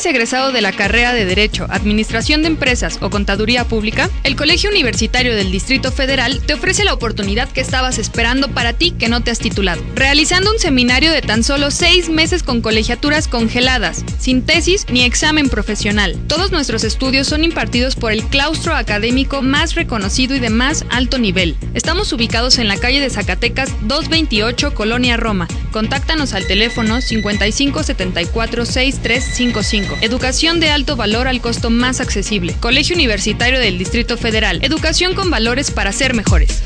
[0.00, 4.08] ¿Eres egresado de la carrera de Derecho, Administración de Empresas o Contaduría Pública?
[4.24, 8.92] El Colegio Universitario del Distrito Federal te ofrece la oportunidad que estabas esperando para ti
[8.92, 13.28] que no te has titulado, realizando un seminario de tan solo seis meses con colegiaturas
[13.28, 16.16] congeladas, sin tesis ni examen profesional.
[16.28, 21.18] Todos nuestros estudios son impartidos por el claustro académico más reconocido y de más alto
[21.18, 21.58] nivel.
[21.74, 25.46] Estamos ubicados en la calle de Zacatecas 228, Colonia Roma.
[25.72, 29.89] Contáctanos al teléfono 55 74 6355.
[30.00, 32.54] Educación de alto valor al costo más accesible.
[32.60, 34.60] Colegio Universitario del Distrito Federal.
[34.62, 36.62] Educación con valores para ser mejores.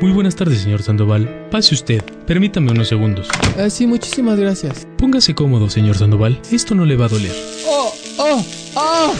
[0.00, 1.48] Muy buenas tardes, señor Sandoval.
[1.50, 2.02] Pase usted.
[2.26, 3.28] Permítame unos segundos.
[3.56, 4.86] Ah, sí, muchísimas gracias.
[4.98, 6.40] Póngase cómodo, señor Sandoval.
[6.50, 7.32] Esto no le va a doler.
[7.66, 7.94] ¡Oh!
[8.18, 8.44] ¡Oh!
[8.74, 9.14] ¡Oh!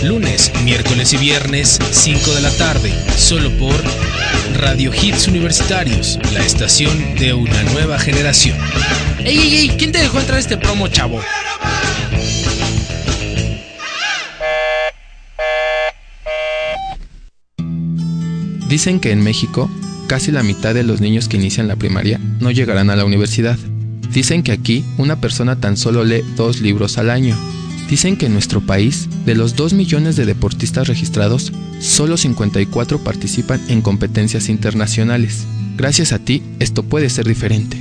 [0.03, 4.08] Lunes, miércoles y viernes, 5 de la tarde, solo por
[4.59, 8.57] Radio Hits Universitarios, la estación de una nueva generación.
[9.19, 9.69] ¡Ey, ey, ey!
[9.77, 11.21] ¿Quién te dejó entrar este promo, chavo?
[18.67, 19.71] Dicen que en México,
[20.07, 23.57] casi la mitad de los niños que inician la primaria no llegarán a la universidad.
[24.11, 27.37] Dicen que aquí una persona tan solo lee dos libros al año.
[27.89, 33.59] Dicen que en nuestro país, de los 2 millones de deportistas registrados, solo 54 participan
[33.67, 35.45] en competencias internacionales.
[35.75, 37.77] Gracias a ti, esto puede ser diferente.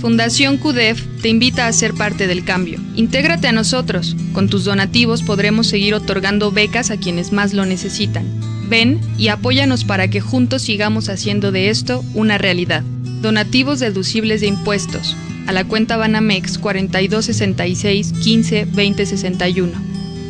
[0.00, 2.80] Fundación CUDEF te invita a ser parte del cambio.
[2.96, 4.16] Intégrate a nosotros.
[4.32, 8.26] Con tus donativos podremos seguir otorgando becas a quienes más lo necesitan.
[8.68, 12.82] Ven y apóyanos para que juntos sigamos haciendo de esto una realidad.
[13.20, 15.14] Donativos deducibles de impuestos.
[15.46, 19.72] A la cuenta Banamex 4266 15 20 61.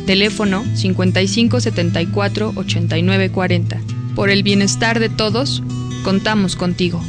[0.05, 3.81] Teléfono 5574 8940.
[4.15, 5.63] Por el bienestar de todos,
[6.03, 7.01] contamos contigo.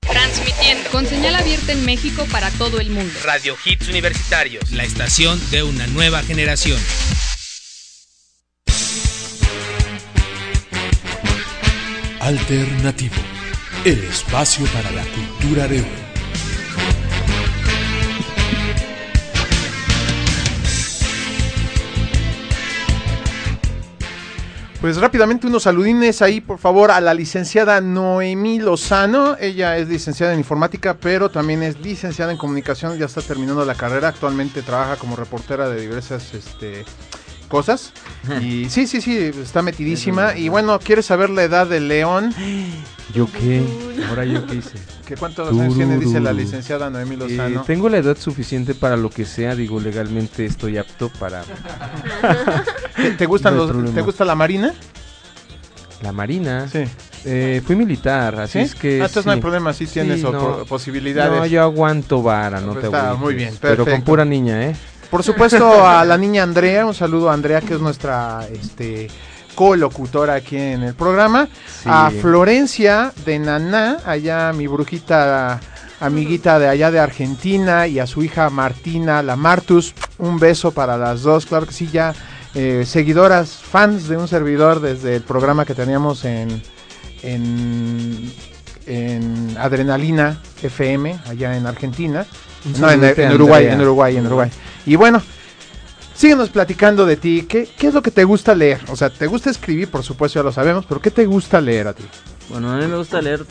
[0.00, 3.12] Transmitiendo con señal abierta en México para todo el mundo.
[3.24, 6.78] Radio Hits Universitarios, la estación de una nueva generación.
[12.30, 13.16] Alternativo,
[13.84, 16.10] el espacio para la cultura de hoy.
[24.80, 29.36] Pues rápidamente unos saludines ahí, por favor, a la licenciada Noemí Lozano.
[29.40, 32.96] Ella es licenciada en informática, pero también es licenciada en comunicación.
[32.96, 34.06] Ya está terminando la carrera.
[34.06, 36.84] Actualmente trabaja como reportera de diversas este,
[37.50, 37.92] cosas.
[38.40, 40.36] Y sí, sí, sí, está metidísima.
[40.36, 42.32] Y bueno, ¿quieres saber la edad del león?
[43.12, 43.62] ¿Yo qué?
[44.08, 44.78] Ahora yo qué hice.
[45.04, 47.60] ¿Qué cuántos años tiene, dice la licenciada Noemí Lozano?
[47.60, 51.42] Eh, tengo la edad suficiente para lo que sea, digo, legalmente estoy apto para...
[52.96, 53.94] ¿Te, te gustan No hay los.
[53.94, 54.72] ¿Te gusta la marina?
[56.02, 56.68] La marina.
[56.68, 56.84] Sí.
[57.24, 58.58] Eh, fui militar, así ¿Sí?
[58.60, 58.92] es que...
[59.02, 59.42] Ah, entonces no hay sí.
[59.42, 61.38] problema, sí tienes opor- posibilidades.
[61.40, 63.20] No, yo aguanto vara, no Pues te está agüites.
[63.20, 64.06] muy bien, Pero con perfecto.
[64.06, 64.76] pura niña, ¿eh?
[65.10, 69.08] Por supuesto a la niña Andrea, un saludo a Andrea que es nuestra este
[69.56, 71.48] colocutora aquí en el programa,
[71.84, 75.60] a Florencia de Naná, allá mi brujita
[75.98, 80.96] amiguita de allá de Argentina y a su hija Martina, la Martus, un beso para
[80.96, 82.14] las dos, claro que sí, ya
[82.54, 86.62] eh, seguidoras, fans de un servidor desde el programa que teníamos en,
[87.22, 88.32] en,
[88.86, 92.26] en Adrenalina FM, allá en Argentina.
[92.78, 94.50] No, en, Uruguay, en Uruguay, en Uruguay.
[94.86, 95.22] Y bueno,
[96.14, 97.46] síguenos platicando de ti.
[97.48, 98.80] ¿Qué, ¿Qué es lo que te gusta leer?
[98.88, 101.88] O sea, te gusta escribir, por supuesto, ya lo sabemos, pero ¿qué te gusta leer
[101.88, 102.04] a ti?
[102.48, 103.44] Bueno, a mí me gusta leer,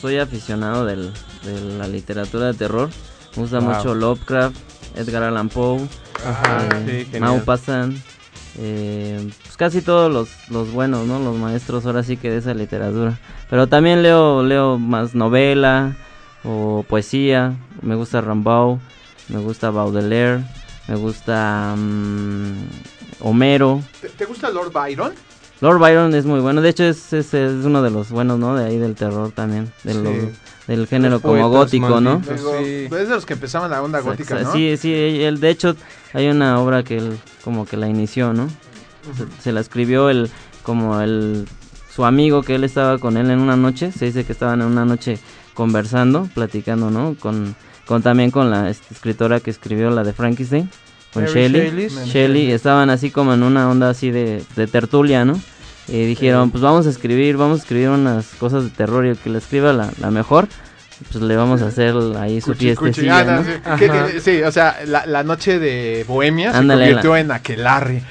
[0.00, 1.12] soy aficionado del-
[1.44, 2.90] de la literatura de terror.
[3.36, 3.74] Me gusta Wow.
[3.74, 4.56] mucho Lovecraft,
[4.96, 5.86] Edgar Allan Poe,
[6.26, 7.18] Ajá, eh, sí.
[7.20, 7.96] Maupassant,
[8.58, 11.18] eh, pues casi todos los, los buenos, ¿no?
[11.20, 13.18] Los maestros ahora sí que de esa literatura.
[13.50, 15.94] Pero también leo, leo más novela
[16.44, 17.54] o poesía.
[17.82, 18.78] Me gusta Rimbaud,
[19.28, 20.42] me gusta Baudelaire,
[20.88, 22.52] me gusta mm,
[23.20, 23.82] Homero.
[24.00, 25.12] ¿Te, te gusta Lord Byron?
[25.60, 28.54] Lord Byron es muy bueno, de hecho es, es, es uno de los buenos, ¿no?
[28.54, 29.98] De ahí del terror también, de Sí.
[30.02, 30.32] los-
[30.66, 32.14] del género como gótico, ¿no?
[32.18, 32.42] malditos.
[32.42, 32.86] Luego, sí.
[32.88, 34.52] pues, Es de los que empezaban la onda gótica, ¿no?
[34.52, 35.76] Sí, sí, él, de hecho
[36.12, 38.48] hay una obra que él como que la inició, ¿no?
[39.16, 40.28] Se, se la escribió el
[40.64, 41.46] como el
[41.94, 44.66] su amigo que él estaba con él en una noche, se dice que estaban en
[44.66, 45.20] una noche
[45.56, 47.16] conversando, platicando, ¿no?
[47.18, 50.70] Con, con también con la escritora que escribió la de Frankenstein,
[51.12, 51.88] con Shelley.
[51.88, 52.52] Shelley.
[52.52, 55.40] Estaban así como en una onda así de, de tertulia, ¿no?
[55.88, 59.16] Y dijeron, pues vamos a escribir, vamos a escribir unas cosas de terror y el
[59.16, 60.48] que la escriba la, la mejor,
[61.12, 63.42] pues le vamos a hacer ahí su Cuchi, ah,
[64.20, 64.42] sí.
[64.42, 68.02] O sea, la, la noche de Bohemia Ándale, se convirtió la- en aquelarre.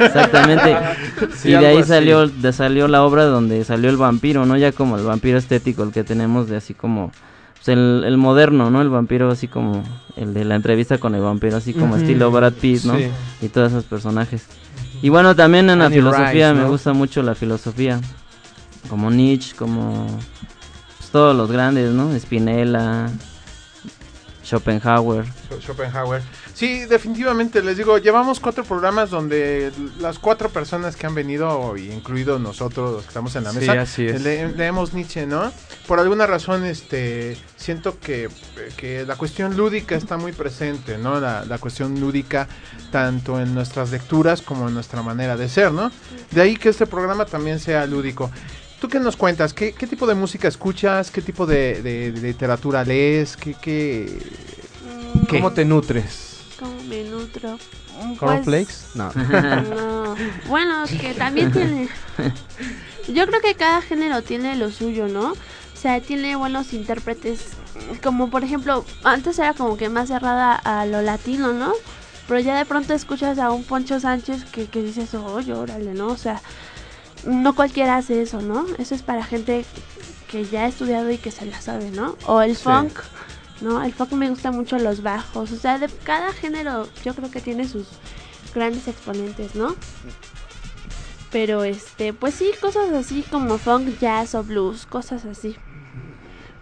[0.00, 0.76] Exactamente.
[1.34, 1.88] Sí, y de ahí así.
[1.88, 4.56] salió, de salió la obra donde salió el vampiro, ¿no?
[4.56, 7.10] Ya como el vampiro estético, el que tenemos de así como
[7.56, 8.82] pues, el, el moderno, ¿no?
[8.82, 9.82] El vampiro así como
[10.16, 12.96] el de la entrevista con el vampiro, así como estilo Brad Pitt, ¿no?
[12.96, 13.08] Sí.
[13.42, 14.46] Y todos esos personajes.
[15.02, 18.00] Y bueno, también en la filosofía Rice, me gusta mucho la filosofía.
[18.88, 20.06] Como Nietzsche, como
[21.12, 22.16] todos los grandes, ¿no?
[22.18, 23.08] Spinella,
[24.44, 25.26] Schopenhauer.
[25.26, 26.22] Scho- Schopenhauer.
[26.54, 31.90] Sí, definitivamente, les digo, llevamos cuatro programas donde las cuatro personas que han venido, y
[31.92, 34.22] incluido nosotros, los que estamos en la Sí, mesa, así es.
[34.22, 35.52] le- leemos Nietzsche, ¿no?
[35.86, 38.28] Por alguna razón, este, siento que,
[38.76, 41.20] que la cuestión lúdica está muy presente, ¿no?
[41.20, 42.48] La, la cuestión lúdica
[42.90, 45.90] tanto en nuestras lecturas como en nuestra manera de ser, ¿no?
[46.30, 48.30] De ahí que este programa también sea lúdico.
[48.80, 49.52] ¿Tú qué nos cuentas?
[49.54, 51.10] ¿Qué, qué tipo de música escuchas?
[51.10, 53.36] ¿Qué tipo de, de- de literatura lees?
[53.36, 54.20] ¿Qué, qué,
[55.28, 55.38] qué?
[55.38, 56.38] ¿Cómo te nutres?
[56.58, 57.58] ¿Cómo me nutro?
[58.06, 58.74] Pues, ¿Cornflakes?
[58.94, 59.10] No.
[59.14, 60.14] no.
[60.46, 61.88] Bueno, que también tiene.
[63.08, 65.32] Yo creo que cada género tiene lo suyo, ¿no?
[65.32, 67.40] O sea, tiene buenos intérpretes.
[68.02, 71.72] Como por ejemplo, antes era como que más cerrada a lo latino, ¿no?
[72.26, 76.08] Pero ya de pronto escuchas a un Poncho Sánchez que, que dices, oye, órale, ¿no?
[76.08, 76.42] O sea,
[77.28, 78.66] no cualquiera hace eso, ¿no?
[78.78, 79.64] Eso es para gente
[80.30, 82.16] que ya ha estudiado y que se la sabe, ¿no?
[82.26, 82.64] O el Sí.
[82.64, 82.98] funk,
[83.60, 83.82] ¿no?
[83.82, 85.52] El funk me gusta mucho los bajos.
[85.52, 87.86] O sea, de cada género yo creo que tiene sus
[88.54, 89.74] grandes exponentes, ¿no?
[91.30, 95.56] Pero este, pues sí, cosas así como funk, jazz o blues, cosas así.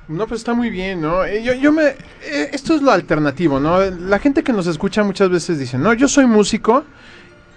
[0.09, 1.25] No, pues está muy bien, ¿no?
[1.25, 1.85] Eh, Yo, yo me...
[2.23, 3.81] eh, esto es lo alternativo, ¿no?
[3.81, 6.85] La gente que nos escucha muchas veces dice, no, yo soy músico,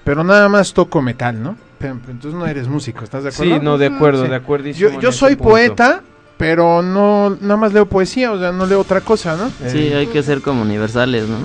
[0.04, 1.56] pero nada más toco metal, ¿no?
[1.80, 3.56] Pero entonces no eres músico, ¿estás de acuerdo?
[3.56, 4.30] Sí, no, de acuerdo, Sí.
[4.30, 4.70] de acuerdo.
[4.70, 6.04] Yo, yo soy poeta,
[6.38, 9.50] pero no nada más leo poesía, o sea, no leo otra cosa, ¿no?
[9.68, 11.38] Sí, hay que ser como universales, ¿no?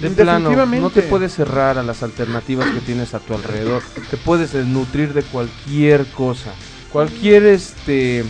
[0.00, 0.80] De plano, Definitivamente.
[0.80, 3.82] no te puedes cerrar a las alternativas que tienes a tu alrededor.
[4.10, 6.54] Te puedes eh, nutrir de cualquier cosa.
[6.90, 8.24] Cualquier este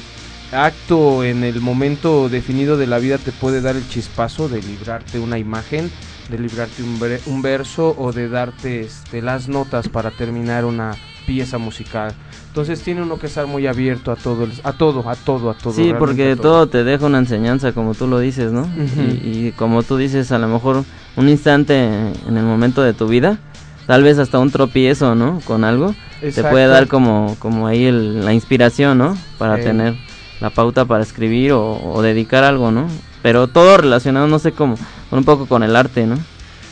[0.50, 5.18] acto en el momento definido de la vida te puede dar el chispazo de librarte
[5.18, 5.90] una imagen,
[6.30, 10.92] de librarte un, bre- un verso o de darte este, las notas para terminar una
[11.26, 12.12] pieza musical.
[12.48, 15.54] Entonces tiene uno que estar muy abierto a todo, el- a todo, a todo, a
[15.54, 15.72] todo.
[15.72, 18.68] Sí, porque a todo te deja una enseñanza, como tú lo dices, ¿no?
[18.96, 20.84] Y, y como tú dices, a lo mejor
[21.16, 23.38] un instante en el momento de tu vida,
[23.86, 25.40] tal vez hasta un tropiezo, ¿no?
[25.44, 26.50] Con algo, te Exacto.
[26.50, 29.16] puede dar como, como ahí el- la inspiración, ¿no?
[29.38, 29.94] Para tener
[30.40, 32.86] la pauta para escribir o, o dedicar algo, ¿no?
[33.22, 34.76] Pero todo relacionado, no sé cómo,
[35.10, 36.16] con un poco con el arte, ¿no?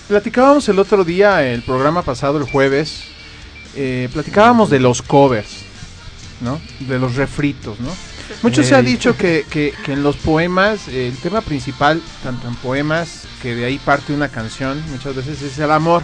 [0.09, 3.05] Platicábamos el otro día, el programa pasado, el jueves,
[3.75, 5.49] eh, platicábamos de los covers,
[6.41, 6.61] ¿no?
[6.81, 7.89] De los refritos, ¿no?
[8.43, 12.49] Mucho se ha dicho que, que- que en los poemas, eh, el tema principal, tanto
[12.49, 16.03] en poemas, que de ahí parte una canción, muchas veces es el amor.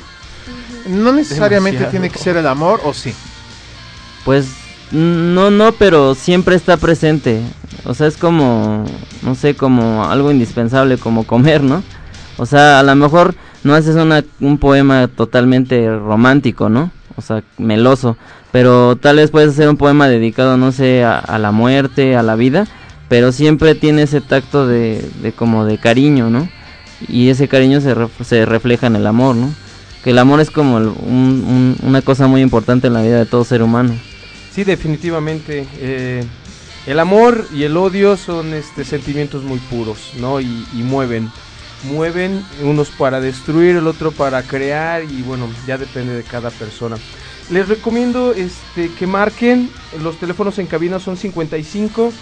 [0.87, 1.91] No necesariamente Demasiado.
[1.91, 3.13] tiene que ser el amor, o sí.
[4.25, 4.47] Pues
[4.91, 7.41] no, no, pero siempre está presente.
[7.85, 8.85] O sea, es como,
[9.23, 11.83] no sé, como algo indispensable, como comer, ¿no?
[12.37, 16.91] O sea, a lo mejor no haces una, un poema totalmente romántico, ¿no?
[17.19, 18.17] O sea, meloso.
[18.53, 22.37] Pero tal vez puedes hacer un poema dedicado, no sé, a, la muerte, a la
[22.37, 22.67] vida.
[23.09, 26.49] Pero siempre tiene ese tacto de, de como de cariño, ¿no?
[27.09, 27.95] Y ese cariño se,
[28.25, 29.53] se refleja en el amor, ¿no?
[30.05, 33.27] que el amor es como un- un- una cosa muy importante en la vida de
[33.27, 33.95] todo ser humano.
[34.55, 35.67] Sí, definitivamente.
[35.81, 36.23] eh,
[36.87, 40.41] el amor y el odio son este, sentimientos muy puros, ¿no?
[40.41, 41.29] Y mueven.
[41.85, 46.97] Mueven unos para destruir, el otro para crear y bueno, ya depende de cada persona.
[47.51, 49.71] Les recomiendo este, que marquen,
[50.03, 52.13] los teléfonos en cabina son 55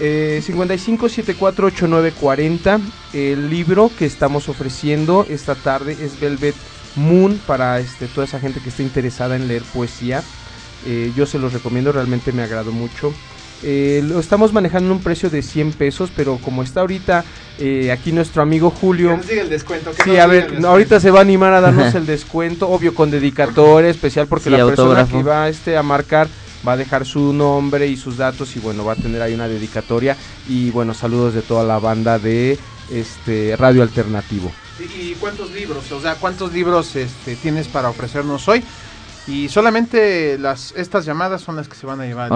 [0.00, 2.80] eh, 55 74 89 40.
[3.12, 6.54] El libro que estamos ofreciendo esta tarde es Velvet
[6.96, 10.22] Moon para este, toda esa gente que esté interesada en leer poesía.
[10.86, 13.14] Eh, yo se los recomiendo, realmente me agradó mucho.
[13.62, 17.24] Eh, lo estamos manejando en un precio de 100 pesos, pero como está ahorita
[17.58, 19.10] eh, aquí nuestro amigo Julio.
[19.10, 19.90] Que nos diga el descuento.
[19.92, 22.06] que Sí, nos a diga ver, el ahorita se va a animar a darnos el
[22.06, 26.28] descuento, obvio con dedicatoria especial porque Sí, la persona que va este, a marcar
[26.66, 29.48] va a dejar su nombre y sus datos y bueno, va a tener ahí una
[29.48, 30.16] dedicatoria
[30.48, 32.58] y bueno, saludos de toda la banda de
[32.90, 34.50] este Radio Alternativo.
[34.80, 35.90] ¿Y y cuántos libros?
[35.92, 38.64] O sea, ¿cuántos libros este, tienes para ofrecernos hoy?
[39.26, 42.30] Y solamente las estas llamadas son las que se van a llevar.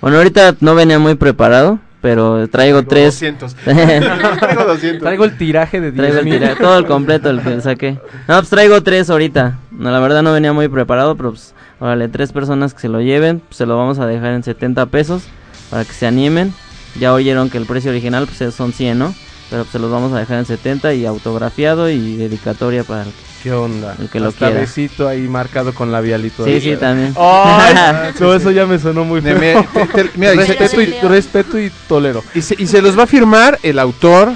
[0.00, 3.14] Bueno, ahorita no venía muy preparado, pero traigo tres.
[3.14, 3.54] 200.
[3.64, 5.00] Traigo 200.
[5.00, 7.92] Traigo el tiraje de 10 Traigo el todo el completo el que saqué.
[8.28, 9.58] No, pues traigo tres ahorita.
[9.70, 13.00] No, la verdad no venía muy preparado, pero pues, órale, tres personas que se lo
[13.00, 15.24] lleven, pues, se lo vamos a dejar en 70 pesos
[15.70, 16.52] para que se animen.
[16.98, 19.14] Ya oyeron que el precio original pues es- son 100, ¿no?
[19.50, 23.12] Pero pues, se los vamos a dejar en 70 y autografiado y dedicatoria para el,
[23.42, 23.96] ¿Qué onda?
[24.00, 24.60] el que lo Hasta quiera.
[24.60, 26.44] besito ahí marcado con labialito.
[26.44, 27.14] Sí, sí, también.
[27.18, 27.74] Ay,
[28.20, 29.66] no, eso ya me sonó muy De feo.
[29.74, 32.22] me- te- te- mira, dice- respeto, y, respeto y tolero.
[32.34, 34.30] Y se, y se los va a firmar el autor.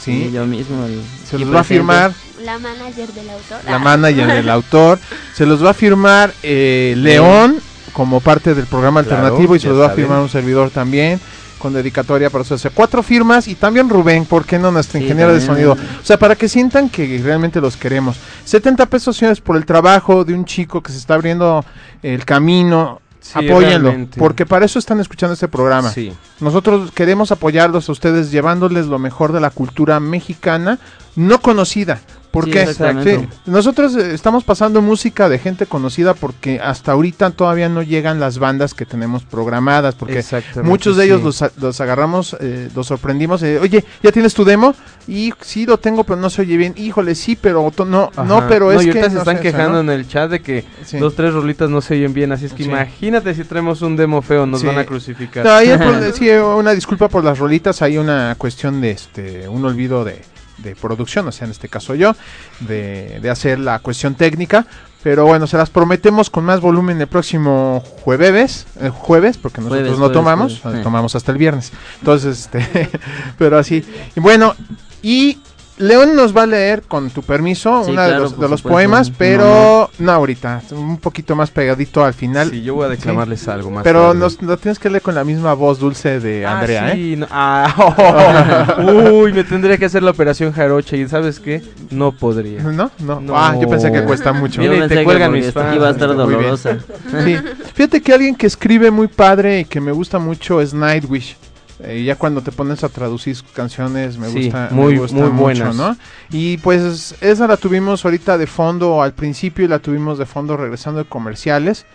[0.00, 0.30] Sí, ¿sí?
[0.32, 0.84] yo mismo.
[0.84, 2.12] el- Se los va a firmar
[2.44, 3.58] La manager del autor.
[3.64, 4.98] la manager del autor.
[5.34, 7.58] Se los va a firmar eh, León
[7.94, 11.20] como parte del programa Claro, alternativo y se los va a firmar un servidor también
[11.58, 12.60] con dedicatoria para ustedes.
[12.60, 14.70] O sea, cuatro firmas y también Rubén, ¿por qué no?
[14.70, 15.72] Nuestro Sí, ingeniero de sonido.
[15.72, 18.16] O sea, para que sientan que realmente los queremos.
[18.44, 21.64] 70 pesos, señores, por el trabajo de un chico que se está abriendo
[22.02, 23.00] el camino.
[23.20, 24.18] Sí, Apóyenlo, realmente.
[24.18, 25.90] porque para eso están escuchando este programa.
[25.90, 26.12] Sí.
[26.40, 30.78] Nosotros queremos apoyarlos a ustedes llevándoles lo mejor de la cultura mexicana
[31.16, 32.00] no conocida.
[32.30, 32.62] ¿Por Sí, qué?
[32.62, 33.20] exactamente.
[33.20, 38.20] Sí, Nosotros eh, estamos pasando música de gente conocida porque hasta ahorita todavía no llegan
[38.20, 40.22] las bandas que tenemos programadas, porque
[40.62, 41.44] muchos de ellos sí.
[41.44, 43.42] los, los agarramos, eh, los sorprendimos.
[43.42, 44.74] eh, Oye, ¿ya tienes tu demo?
[45.06, 46.74] Y sí lo tengo, pero no se oye bien.
[46.76, 49.92] Híjole, sí, pero no, no, pero es y que se no están sé, quejando ¿no?
[49.92, 50.64] en el chat de que
[51.00, 54.20] dos, tres rolitas no se oyen bien, así es que imagínate si traemos un demo
[54.20, 55.44] feo, nos van a crucificar.
[55.46, 55.68] No, ahí
[56.14, 60.20] sí, una disculpa por las rolitas, hay una cuestión de este, un olvido de,
[60.58, 62.14] de producción, o sea, en este caso yo,
[62.60, 64.66] de, de hacer la cuestión técnica.
[65.00, 69.80] Pero bueno, se las prometemos con más volumen el próximo jueves, eh, jueves, porque nosotros
[69.82, 70.80] Jueves, no jueves, tomamos, jueves.
[70.80, 71.72] eh, tomamos hasta el viernes.
[72.00, 72.90] Entonces, este,
[73.38, 73.84] pero así.
[74.16, 74.56] Y bueno,
[75.00, 75.38] y
[75.78, 79.10] León nos va a leer, con tu permiso, Sí, una de los, de los poemas,
[79.10, 82.50] pero no ahorita, un poquito más pegadito al final.
[82.50, 85.24] Sí, yo voy a declamarles algo más Pero nos, lo tienes que leer con la
[85.24, 86.94] misma voz dulce de Ah, Andrea, ¿eh?
[86.94, 88.76] sí, no- ah,
[89.22, 91.62] uy, me tendría que hacer la operación jarocha y ¿sabes qué?
[91.90, 92.62] No podría.
[92.62, 92.90] ¿No?
[92.98, 93.20] No.
[93.36, 94.60] Ah, yo pensé que cuesta mucho.
[94.60, 95.74] Mira, y pensé te cuelgan mis fans.
[95.74, 96.78] iba a estar dolorosa.
[97.24, 97.36] Sí.
[97.74, 101.36] Fíjate que alguien que escribe muy padre y que me gusta mucho es Nightwish.
[101.80, 105.16] Eh, ya cuando te pones a traducir sus canciones me Sí, gusta, muy- me gusta
[105.16, 105.74] muy mucho, buenas.
[105.76, 105.96] ¿no?
[106.30, 110.56] Y pues esa la tuvimos ahorita de fondo al principio y la tuvimos de fondo
[110.56, 111.86] regresando de comerciales.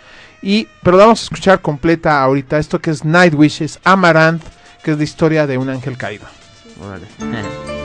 [0.42, 2.58] Y, pero la vamos a escuchar completa ahorita.
[2.60, 4.44] Esto que es Nightwish, es Amaranth,
[4.84, 6.26] que es la historia de un ángel caído.
[6.82, 7.06] Radio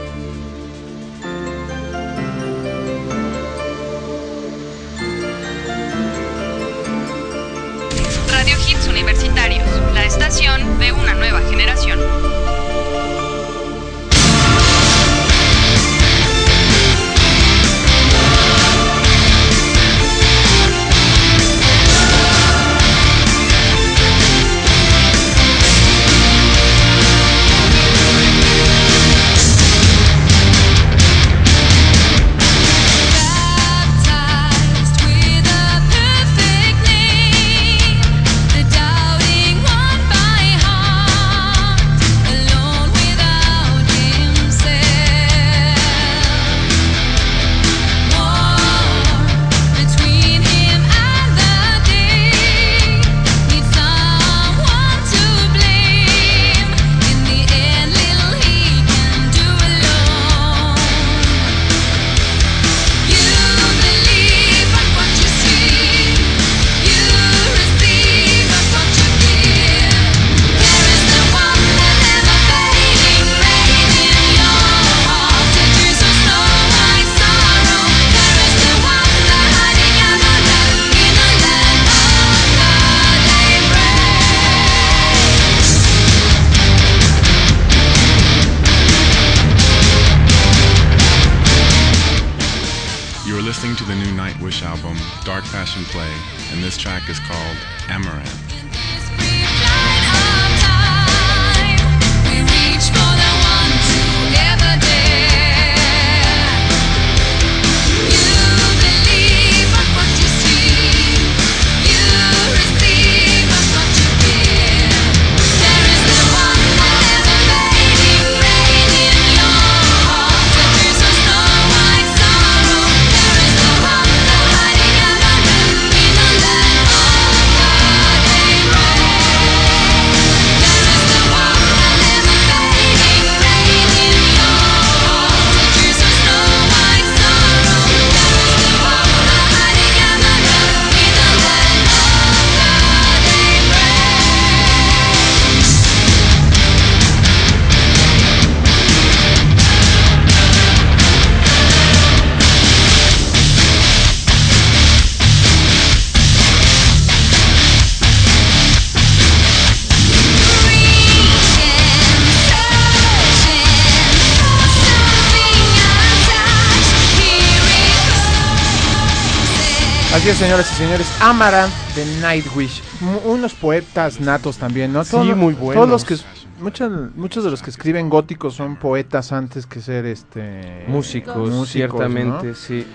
[170.29, 171.07] Así es, señoras y señores.
[171.22, 172.83] Amaranth de Nightwish.
[173.01, 175.03] Mu- unos poetas natos también, ¿no?
[175.03, 176.05] Sí, muy Todos los buenos.
[176.05, 176.16] que.
[176.61, 182.49] Muchos, muchos de los que escriben góticos son poetas antes que ser este Músicos, ciertamente,
[182.49, 182.55] ¿no?
[182.55, 182.87] sí.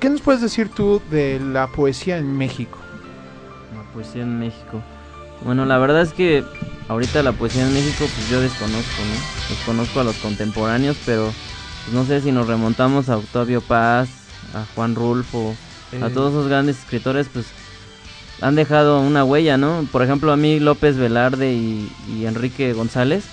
[0.00, 2.78] ¿Qué nos puedes decir tú de la poesía en México?
[3.76, 4.82] La poesía en México.
[5.44, 6.42] Bueno, la verdad es que
[6.88, 9.54] ahorita la poesía en México, pues yo desconozco, ¿no?
[9.54, 11.24] Desconozco a los contemporáneos, pero
[11.84, 14.08] pues, no sé si nos remontamos a Octavio Paz,
[14.54, 15.54] a Juan Rulfo,
[16.00, 16.10] a Eh.
[16.12, 17.46] todos esos grandes escritores, pues
[18.40, 19.86] han dejado una huella, ¿no?
[19.92, 23.24] Por ejemplo, a mí López Velarde y, y Enrique González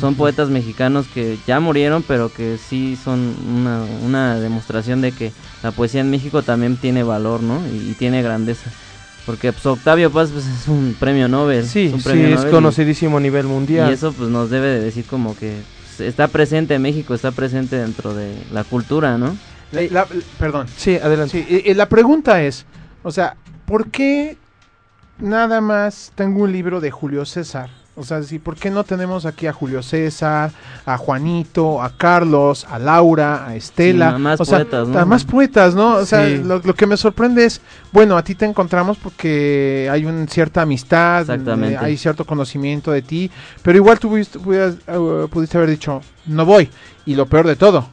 [0.00, 5.32] son poetas mexicanos que ya murieron, pero que sí son una, una demostración de que
[5.62, 7.60] la poesía en México también tiene valor, ¿no?
[7.68, 8.70] Y, y tiene grandeza.
[9.26, 11.64] Porque pues, Octavio Paz pues, es un premio Nobel.
[11.66, 13.88] Sí, un sí, es y- conocidísimo a nivel mundial.
[13.90, 15.56] Y eso pues nos debe de decir como que
[15.96, 19.36] pues, está presente en México, está presente dentro de la cultura, ¿no?
[19.74, 20.06] La- la-
[20.38, 20.66] perdón.
[20.76, 21.44] Sí, adelante.
[21.64, 22.64] Sí, la pregunta es,
[23.02, 24.36] o sea, ¿por qué
[25.18, 27.70] nada más tengo un libro de Julio César?
[27.96, 30.50] O sea, sí, ¿por qué no tenemos aquí a Julio César,
[30.84, 34.16] a Juanito, a Carlos, a Laura, a Estela?
[34.16, 35.06] Sí, más o sea, poetas, ¿no?
[35.06, 35.94] más poetas, ¿no?
[35.98, 36.42] O sea, Sí.
[36.44, 37.60] lo, lo que me sorprende es,
[37.92, 41.74] bueno, a ti te encontramos porque hay una cierta amistad, Exactamente.
[41.76, 43.30] eh, hay cierto conocimiento de ti,
[43.62, 46.68] pero igual tú pudiste, eh, pudiste haber dicho, no voy.
[47.06, 47.86] Y lo peor de todo,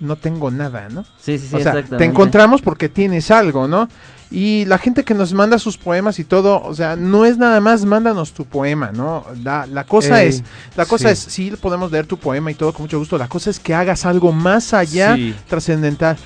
[0.00, 1.04] no tengo nada, ¿no?
[1.20, 3.88] Sí, sí, sí, o sea, te encontramos porque tienes algo, ¿no?
[4.30, 7.60] Y la gente que nos manda sus poemas y todo, o sea, no es nada
[7.60, 9.24] más mándanos tu poema, ¿no?
[9.44, 10.42] La, la cosa Ey, es,
[10.76, 11.12] la cosa sí.
[11.12, 13.74] es, sí podemos leer tu poema y todo con mucho gusto, la cosa es que
[13.74, 15.34] hagas algo más allá Sí.
[15.48, 16.16] trascendental.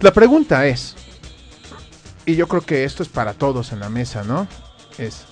[0.00, 0.96] La pregunta es,
[2.26, 4.48] y yo creo que esto es para todos en la mesa, ¿no?
[4.98, 5.22] Es,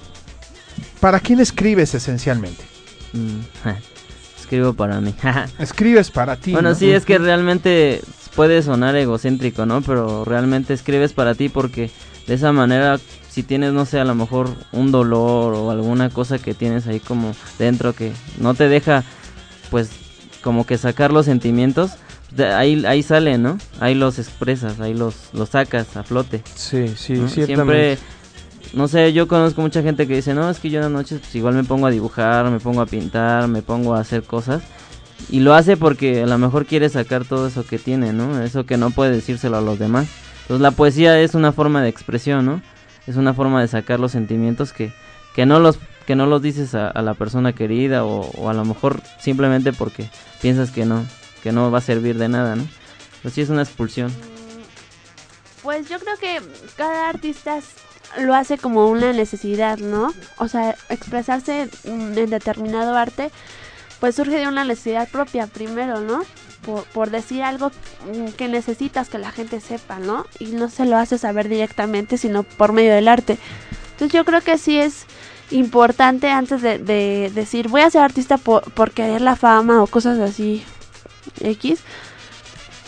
[1.01, 2.63] ¿para quién escribes esencialmente?
[3.13, 3.41] Mm,
[4.51, 5.15] Escribo para mí.
[5.61, 6.51] Escribes para ti.
[6.51, 6.75] Bueno, ¿no?
[6.75, 8.01] sí, es que realmente
[8.35, 9.81] puede sonar egocéntrico, ¿no?
[9.81, 11.89] Pero realmente escribes para ti porque
[12.27, 12.99] de esa manera,
[13.31, 16.99] si tienes, no sé, a lo mejor un dolor o alguna cosa que tienes ahí
[16.99, 19.05] como dentro que no te deja,
[19.71, 19.91] pues,
[20.43, 21.93] como que sacar los sentimientos,
[22.37, 23.57] ahí, ahí sale, ¿no?
[23.79, 26.43] Ahí los expresas, ahí los, los sacas a flote.
[26.57, 27.29] Sí, sí.
[27.29, 27.99] Siempre,
[28.73, 31.21] no sé, yo conozco mucha gente que dice, no, es que yo en las noches
[31.21, 34.63] pues igual me pongo a dibujar, me pongo a pintar, me pongo a hacer cosas.
[35.29, 38.43] Y lo hace porque a lo mejor quiere sacar todo eso que tiene, ¿no?
[38.43, 40.09] Eso que no puede decírselo a los demás.
[40.43, 42.63] Entonces la poesía es una forma de expresión, ¿no?
[43.07, 44.93] Es una forma de sacar los sentimientos que,
[45.35, 49.01] que no los que no los dices a, la persona querida o, a lo mejor
[49.21, 50.11] simplemente porque
[50.43, 51.07] piensas que no,
[51.43, 52.67] que no va a servir de nada, ¿no?
[53.23, 54.13] Pues sí es una expulsión.
[55.63, 56.41] Pues yo creo que
[56.77, 57.59] cada artista
[58.19, 60.13] lo hace como una necesidad, ¿no?
[60.39, 63.31] O sea, expresarse en determinado arte,
[64.01, 66.23] pues surge de una necesidad propia primero, ¿no?
[66.65, 67.71] Por, por decir algo
[68.37, 70.27] que necesitas que la gente sepa, ¿no?
[70.39, 73.39] Y no se lo hace saber directamente, sino por medio del arte.
[73.93, 75.07] Entonces yo creo que sí es
[75.51, 79.87] importante antes de, de decir voy a ser artista por, por querer la fama o
[79.87, 80.65] cosas así
[81.41, 81.81] X,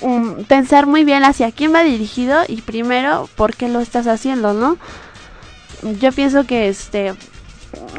[0.01, 4.53] um, pensar muy bien hacia quién va dirigido y primero por qué lo estás haciendo,
[4.53, 4.79] ¿no?
[6.01, 7.15] Yo pienso que este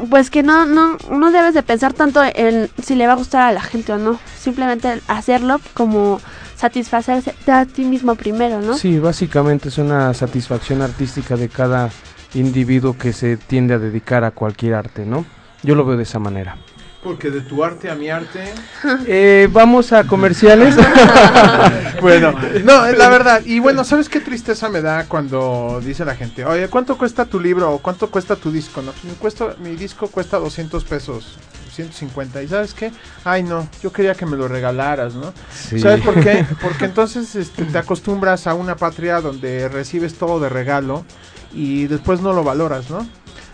[0.08, 3.42] pues que no no no debes de pensar tanto en si le va a gustar
[3.42, 6.20] a la gente o no, simplemente hacerlo como
[6.56, 8.74] satisfacerse a ti mismo primero, ¿no?
[8.78, 11.90] Sí, básicamente es una satisfacción artística de cada
[12.34, 15.24] individuo que se tiende a dedicar a cualquier arte, ¿no?
[15.62, 16.56] Yo lo veo de esa manera.
[17.04, 18.52] Porque de tu arte a mi arte.
[19.06, 20.74] Eh, vamos a comerciales.
[22.00, 22.34] bueno,
[22.64, 23.42] no, la verdad.
[23.44, 27.38] Y bueno, ¿sabes qué tristeza me da cuando dice la gente, oye, ¿cuánto cuesta tu
[27.40, 28.82] libro o cuánto cuesta tu disco?
[28.82, 31.36] No, pues mi, cuesta, mi disco cuesta 200 pesos.
[31.74, 32.92] 150 y sabes qué
[33.24, 35.80] ay no yo quería que me lo regalaras no Sí.
[35.80, 40.48] sabes por qué porque entonces este, te acostumbras a una patria donde recibes todo de
[40.48, 41.04] regalo
[41.52, 43.04] y después no lo valoras no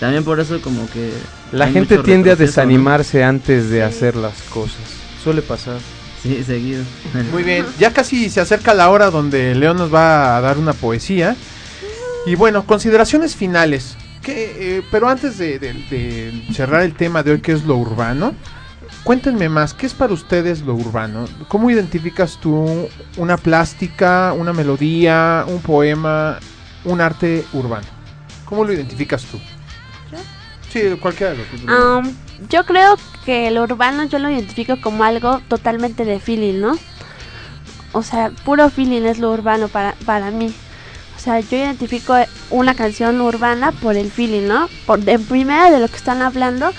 [0.00, 1.12] También por eso como que...
[1.52, 4.80] La gente tiende a desanimarse antes de hacer las cosas.
[5.22, 5.78] Suele pasar.
[6.22, 6.82] Sí, seguido.
[7.32, 10.72] Muy bien, ya casi se acerca la hora donde León nos va a dar una
[10.72, 11.36] poesía.
[12.26, 13.96] Y bueno, consideraciones finales.
[14.22, 17.76] Que, eh, pero antes de, de- de cerrar el tema de hoy, que es lo
[17.76, 18.34] urbano,
[19.02, 21.24] cuéntenme más, ¿qué es para ustedes lo urbano?
[21.48, 26.38] ¿Cómo identificas tú una plástica, una melodía, un poema,
[26.84, 27.86] un arte urbano?
[28.44, 29.38] ¿Cómo lo identificas tú?
[30.72, 32.12] Sí, cualquiera de los Am,
[32.48, 36.78] yo creo que lo urbano yo lo identifico como algo totalmente de feeling, ¿no?
[37.92, 40.54] O sea, puro feeling es lo urbano para, para mí.
[41.16, 42.14] O sea, yo identifico
[42.50, 44.68] una canción urbana por el feeling, ¿no?
[44.86, 46.72] Por, de primera de lo que están hablando,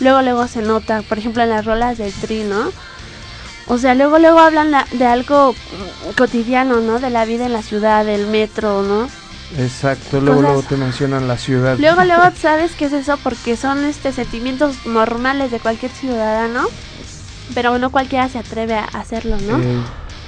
[0.00, 2.72] luego luego se nota, por ejemplo en las rolas del tri, ¿no?
[3.68, 6.98] O sea, luego luego hablan la- de algo mm, cotidiano, ¿no?
[7.00, 9.08] De la vida en la ciudad, del metro, ¿no?
[9.58, 11.78] Exacto, luego, Cosas- luego te mencionan la ciudad.
[11.78, 16.64] Luego, luego sabes qué es eso porque son este sentimientos normales de cualquier ciudadano,
[17.54, 19.58] pero no cualquiera se atreve a hacerlo, ¿no?
[19.58, 19.78] Eh,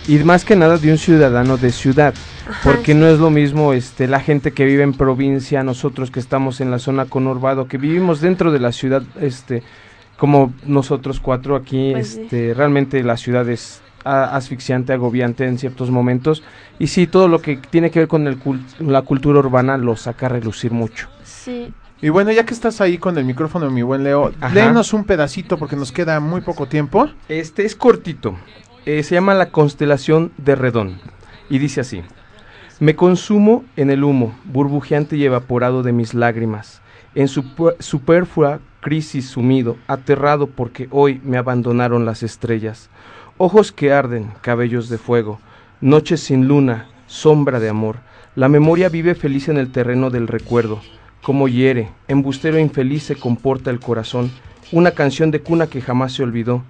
[0.07, 2.15] y más que nada de un ciudadano de ciudad,
[2.49, 2.61] Ajá.
[2.63, 6.61] porque no es lo mismo este la gente que vive en provincia, nosotros que estamos
[6.61, 9.63] en la zona conurbado, que vivimos dentro de la ciudad, este
[10.17, 12.21] como nosotros cuatro aquí, Pues sí.
[12.23, 16.43] este realmente la ciudad es asfixiante, agobiante en ciertos momentos
[16.79, 18.39] y sí todo lo que tiene que ver con el
[18.81, 21.09] la cultura urbana lo saca a relucir mucho.
[21.25, 21.73] Sí.
[22.01, 24.55] Y bueno, ya que estás ahí con el micrófono, mi buen Leo, Ajá.
[24.55, 27.09] léenos un pedacito porque nos queda muy poco tiempo.
[27.29, 28.37] Este es cortito.
[28.87, 31.01] Eh, se llama La constelación de Redón.
[31.51, 32.03] Y dice así.
[32.81, 36.81] Me consumo en el humo, burbujeante y evaporado de mis lágrimas,
[37.17, 42.89] en supu- superflua crisis sumido, aterrado porque hoy me abandonaron las estrellas.
[43.41, 45.39] Ojos que arden, cabellos de fuego,
[45.81, 47.99] noches sin luna, sombra de amor.
[48.35, 50.81] La memoria vive feliz en el terreno del recuerdo.
[51.23, 54.33] Como hiere, embustero infeliz se comporta el corazón,
[54.73, 56.65] una canción de cuna que jamás se olvidó.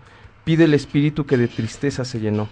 [0.45, 2.51] Pide el espíritu que de tristeza se llenó.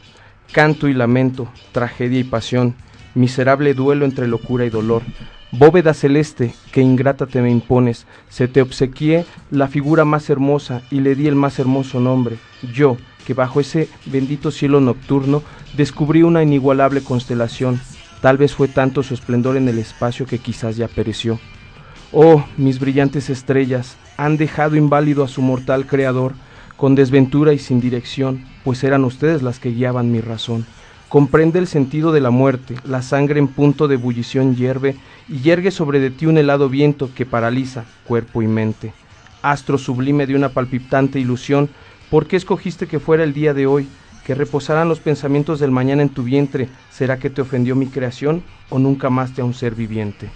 [0.51, 2.75] Canto y lamento, tragedia y pasión,
[3.15, 5.03] miserable duelo entre locura y dolor.
[5.53, 11.01] Bóveda celeste, que ingrata te me impones, se te obsequié la figura más hermosa y
[11.01, 12.39] le di el más hermoso nombre.
[12.73, 12.97] Yo,
[13.27, 15.43] que bajo ese bendito cielo nocturno
[15.77, 17.81] descubrí una inigualable constelación.
[18.23, 21.39] Tal vez fue tanto su esplendor en el espacio que quizás ya pereció.
[22.13, 26.35] Oh, mis brillantes estrellas, han dejado inválido a su mortal creador,
[26.77, 30.65] con desventura y sin dirección, pues eran ustedes las que guiaban mi razón.
[31.09, 34.97] Comprende el sentido de la muerte, la sangre en punto de ebullición hierve,
[35.29, 38.93] y yergue sobre de ti un helado viento que paraliza cuerpo y mente.
[39.43, 41.71] Astro sublime de una palpitante ilusión,
[42.11, 43.89] ¿por qué escogiste que fuera el día de hoy?
[44.25, 48.43] Que reposaran los pensamientos del mañana en tu vientre, ¿será que te ofendió mi creación
[48.71, 50.29] o nunca amaste a un ser viviente?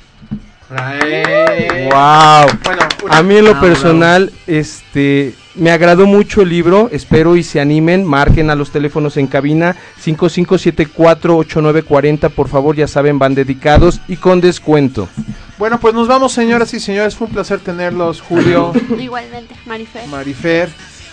[0.70, 2.46] Wow.
[2.64, 7.36] Bueno, una- a mí en lo Ah, personal, este, Me agradó mucho el libro, espero
[7.36, 13.34] y se animen, marquen a los teléfonos en cabina 55748940, por favor, ya saben, van
[13.34, 15.08] dedicados y con descuento.
[15.58, 17.16] Bueno, pues nos vamos, señoras y señores.
[17.16, 20.06] Fue un placer tenerlos, Julio, Igualmente, Marifer.
[20.08, 20.68] Marifer.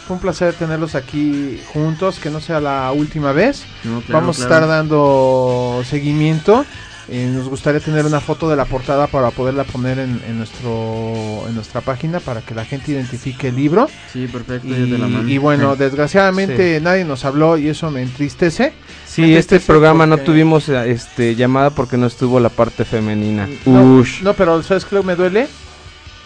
[0.08, 3.66] Fue un placer tenerlos aquí juntos, que no sea la última vez.
[3.84, 4.66] No, claro, Vamos a claro.
[4.66, 6.66] estar dando seguimiento.
[7.10, 11.46] Eh, nos gustaría tener una foto de la portada para poderla poner en, en nuestro
[11.48, 13.90] en nuestra página para que la gente identifique el libro.
[14.12, 15.30] Sí, perfecto, Y, yo te la mando.
[15.30, 15.80] y bueno, Sí.
[15.80, 18.74] desgraciadamente nadie nos habló y eso me entristece.
[19.06, 22.50] Sí, Me este entristece programa no porque- tuvimos eh, este llamada porque no estuvo la
[22.50, 23.48] parte femenina.
[23.66, 24.22] No, Ush.
[24.22, 25.48] no, pero ¿sabes qué me duele?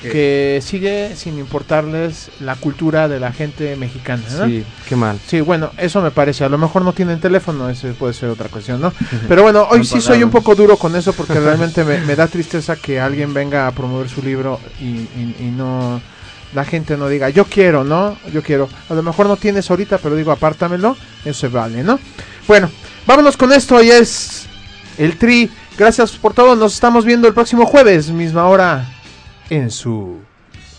[0.02, 0.10] ¿Qué?
[0.10, 4.48] Que sigue sin importarles la cultura de la gente mexicana, ¿no?
[4.48, 5.20] Sí, qué mal.
[5.28, 6.44] Sí, bueno, eso me parece.
[6.44, 8.92] A lo mejor no tienen teléfono, eso puede ser otra cuestión, ¿no?
[9.28, 12.16] Pero bueno, hoy No sí soy un poco duro con eso porque realmente me, me
[12.16, 16.02] da tristeza que alguien venga a promover su libro y, y- y no...
[16.54, 18.18] La gente no diga, yo quiero, ¿no?
[18.34, 18.68] Yo quiero.
[18.90, 20.98] A lo mejor no tienes ahorita, pero digo, apártamelo.
[21.24, 21.98] Eso se vale, ¿no?
[22.46, 22.70] Bueno,
[23.08, 23.82] vámonos con esto.
[23.82, 24.48] Ya es
[24.98, 25.50] el tri.
[25.78, 26.58] Gracias por todo.
[26.58, 28.86] Nos estamos viendo el próximo jueves, misma hora,
[29.52, 30.18] en su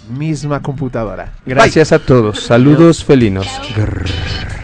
[0.09, 1.35] misma computadora.
[1.45, 1.55] Bye.
[1.55, 2.41] Gracias a todos.
[2.41, 3.47] Saludos felinos.
[3.77, 4.62] Grrr.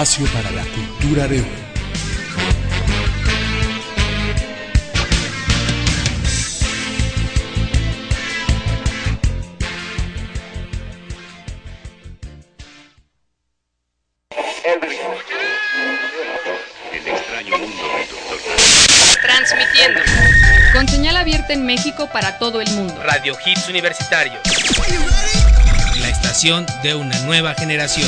[0.00, 1.46] Espacio para la cultura de hoy.
[16.92, 19.20] El extraño mundo del Dr.
[19.20, 20.00] Transmitiendo.
[20.74, 23.02] Con señal abierta en México para todo el mundo.
[23.02, 24.47] Radio Hits Universitarios.
[26.38, 28.06] De una nueva generación.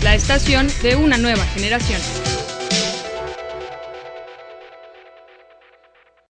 [0.02, 2.00] La estación de una nueva generación.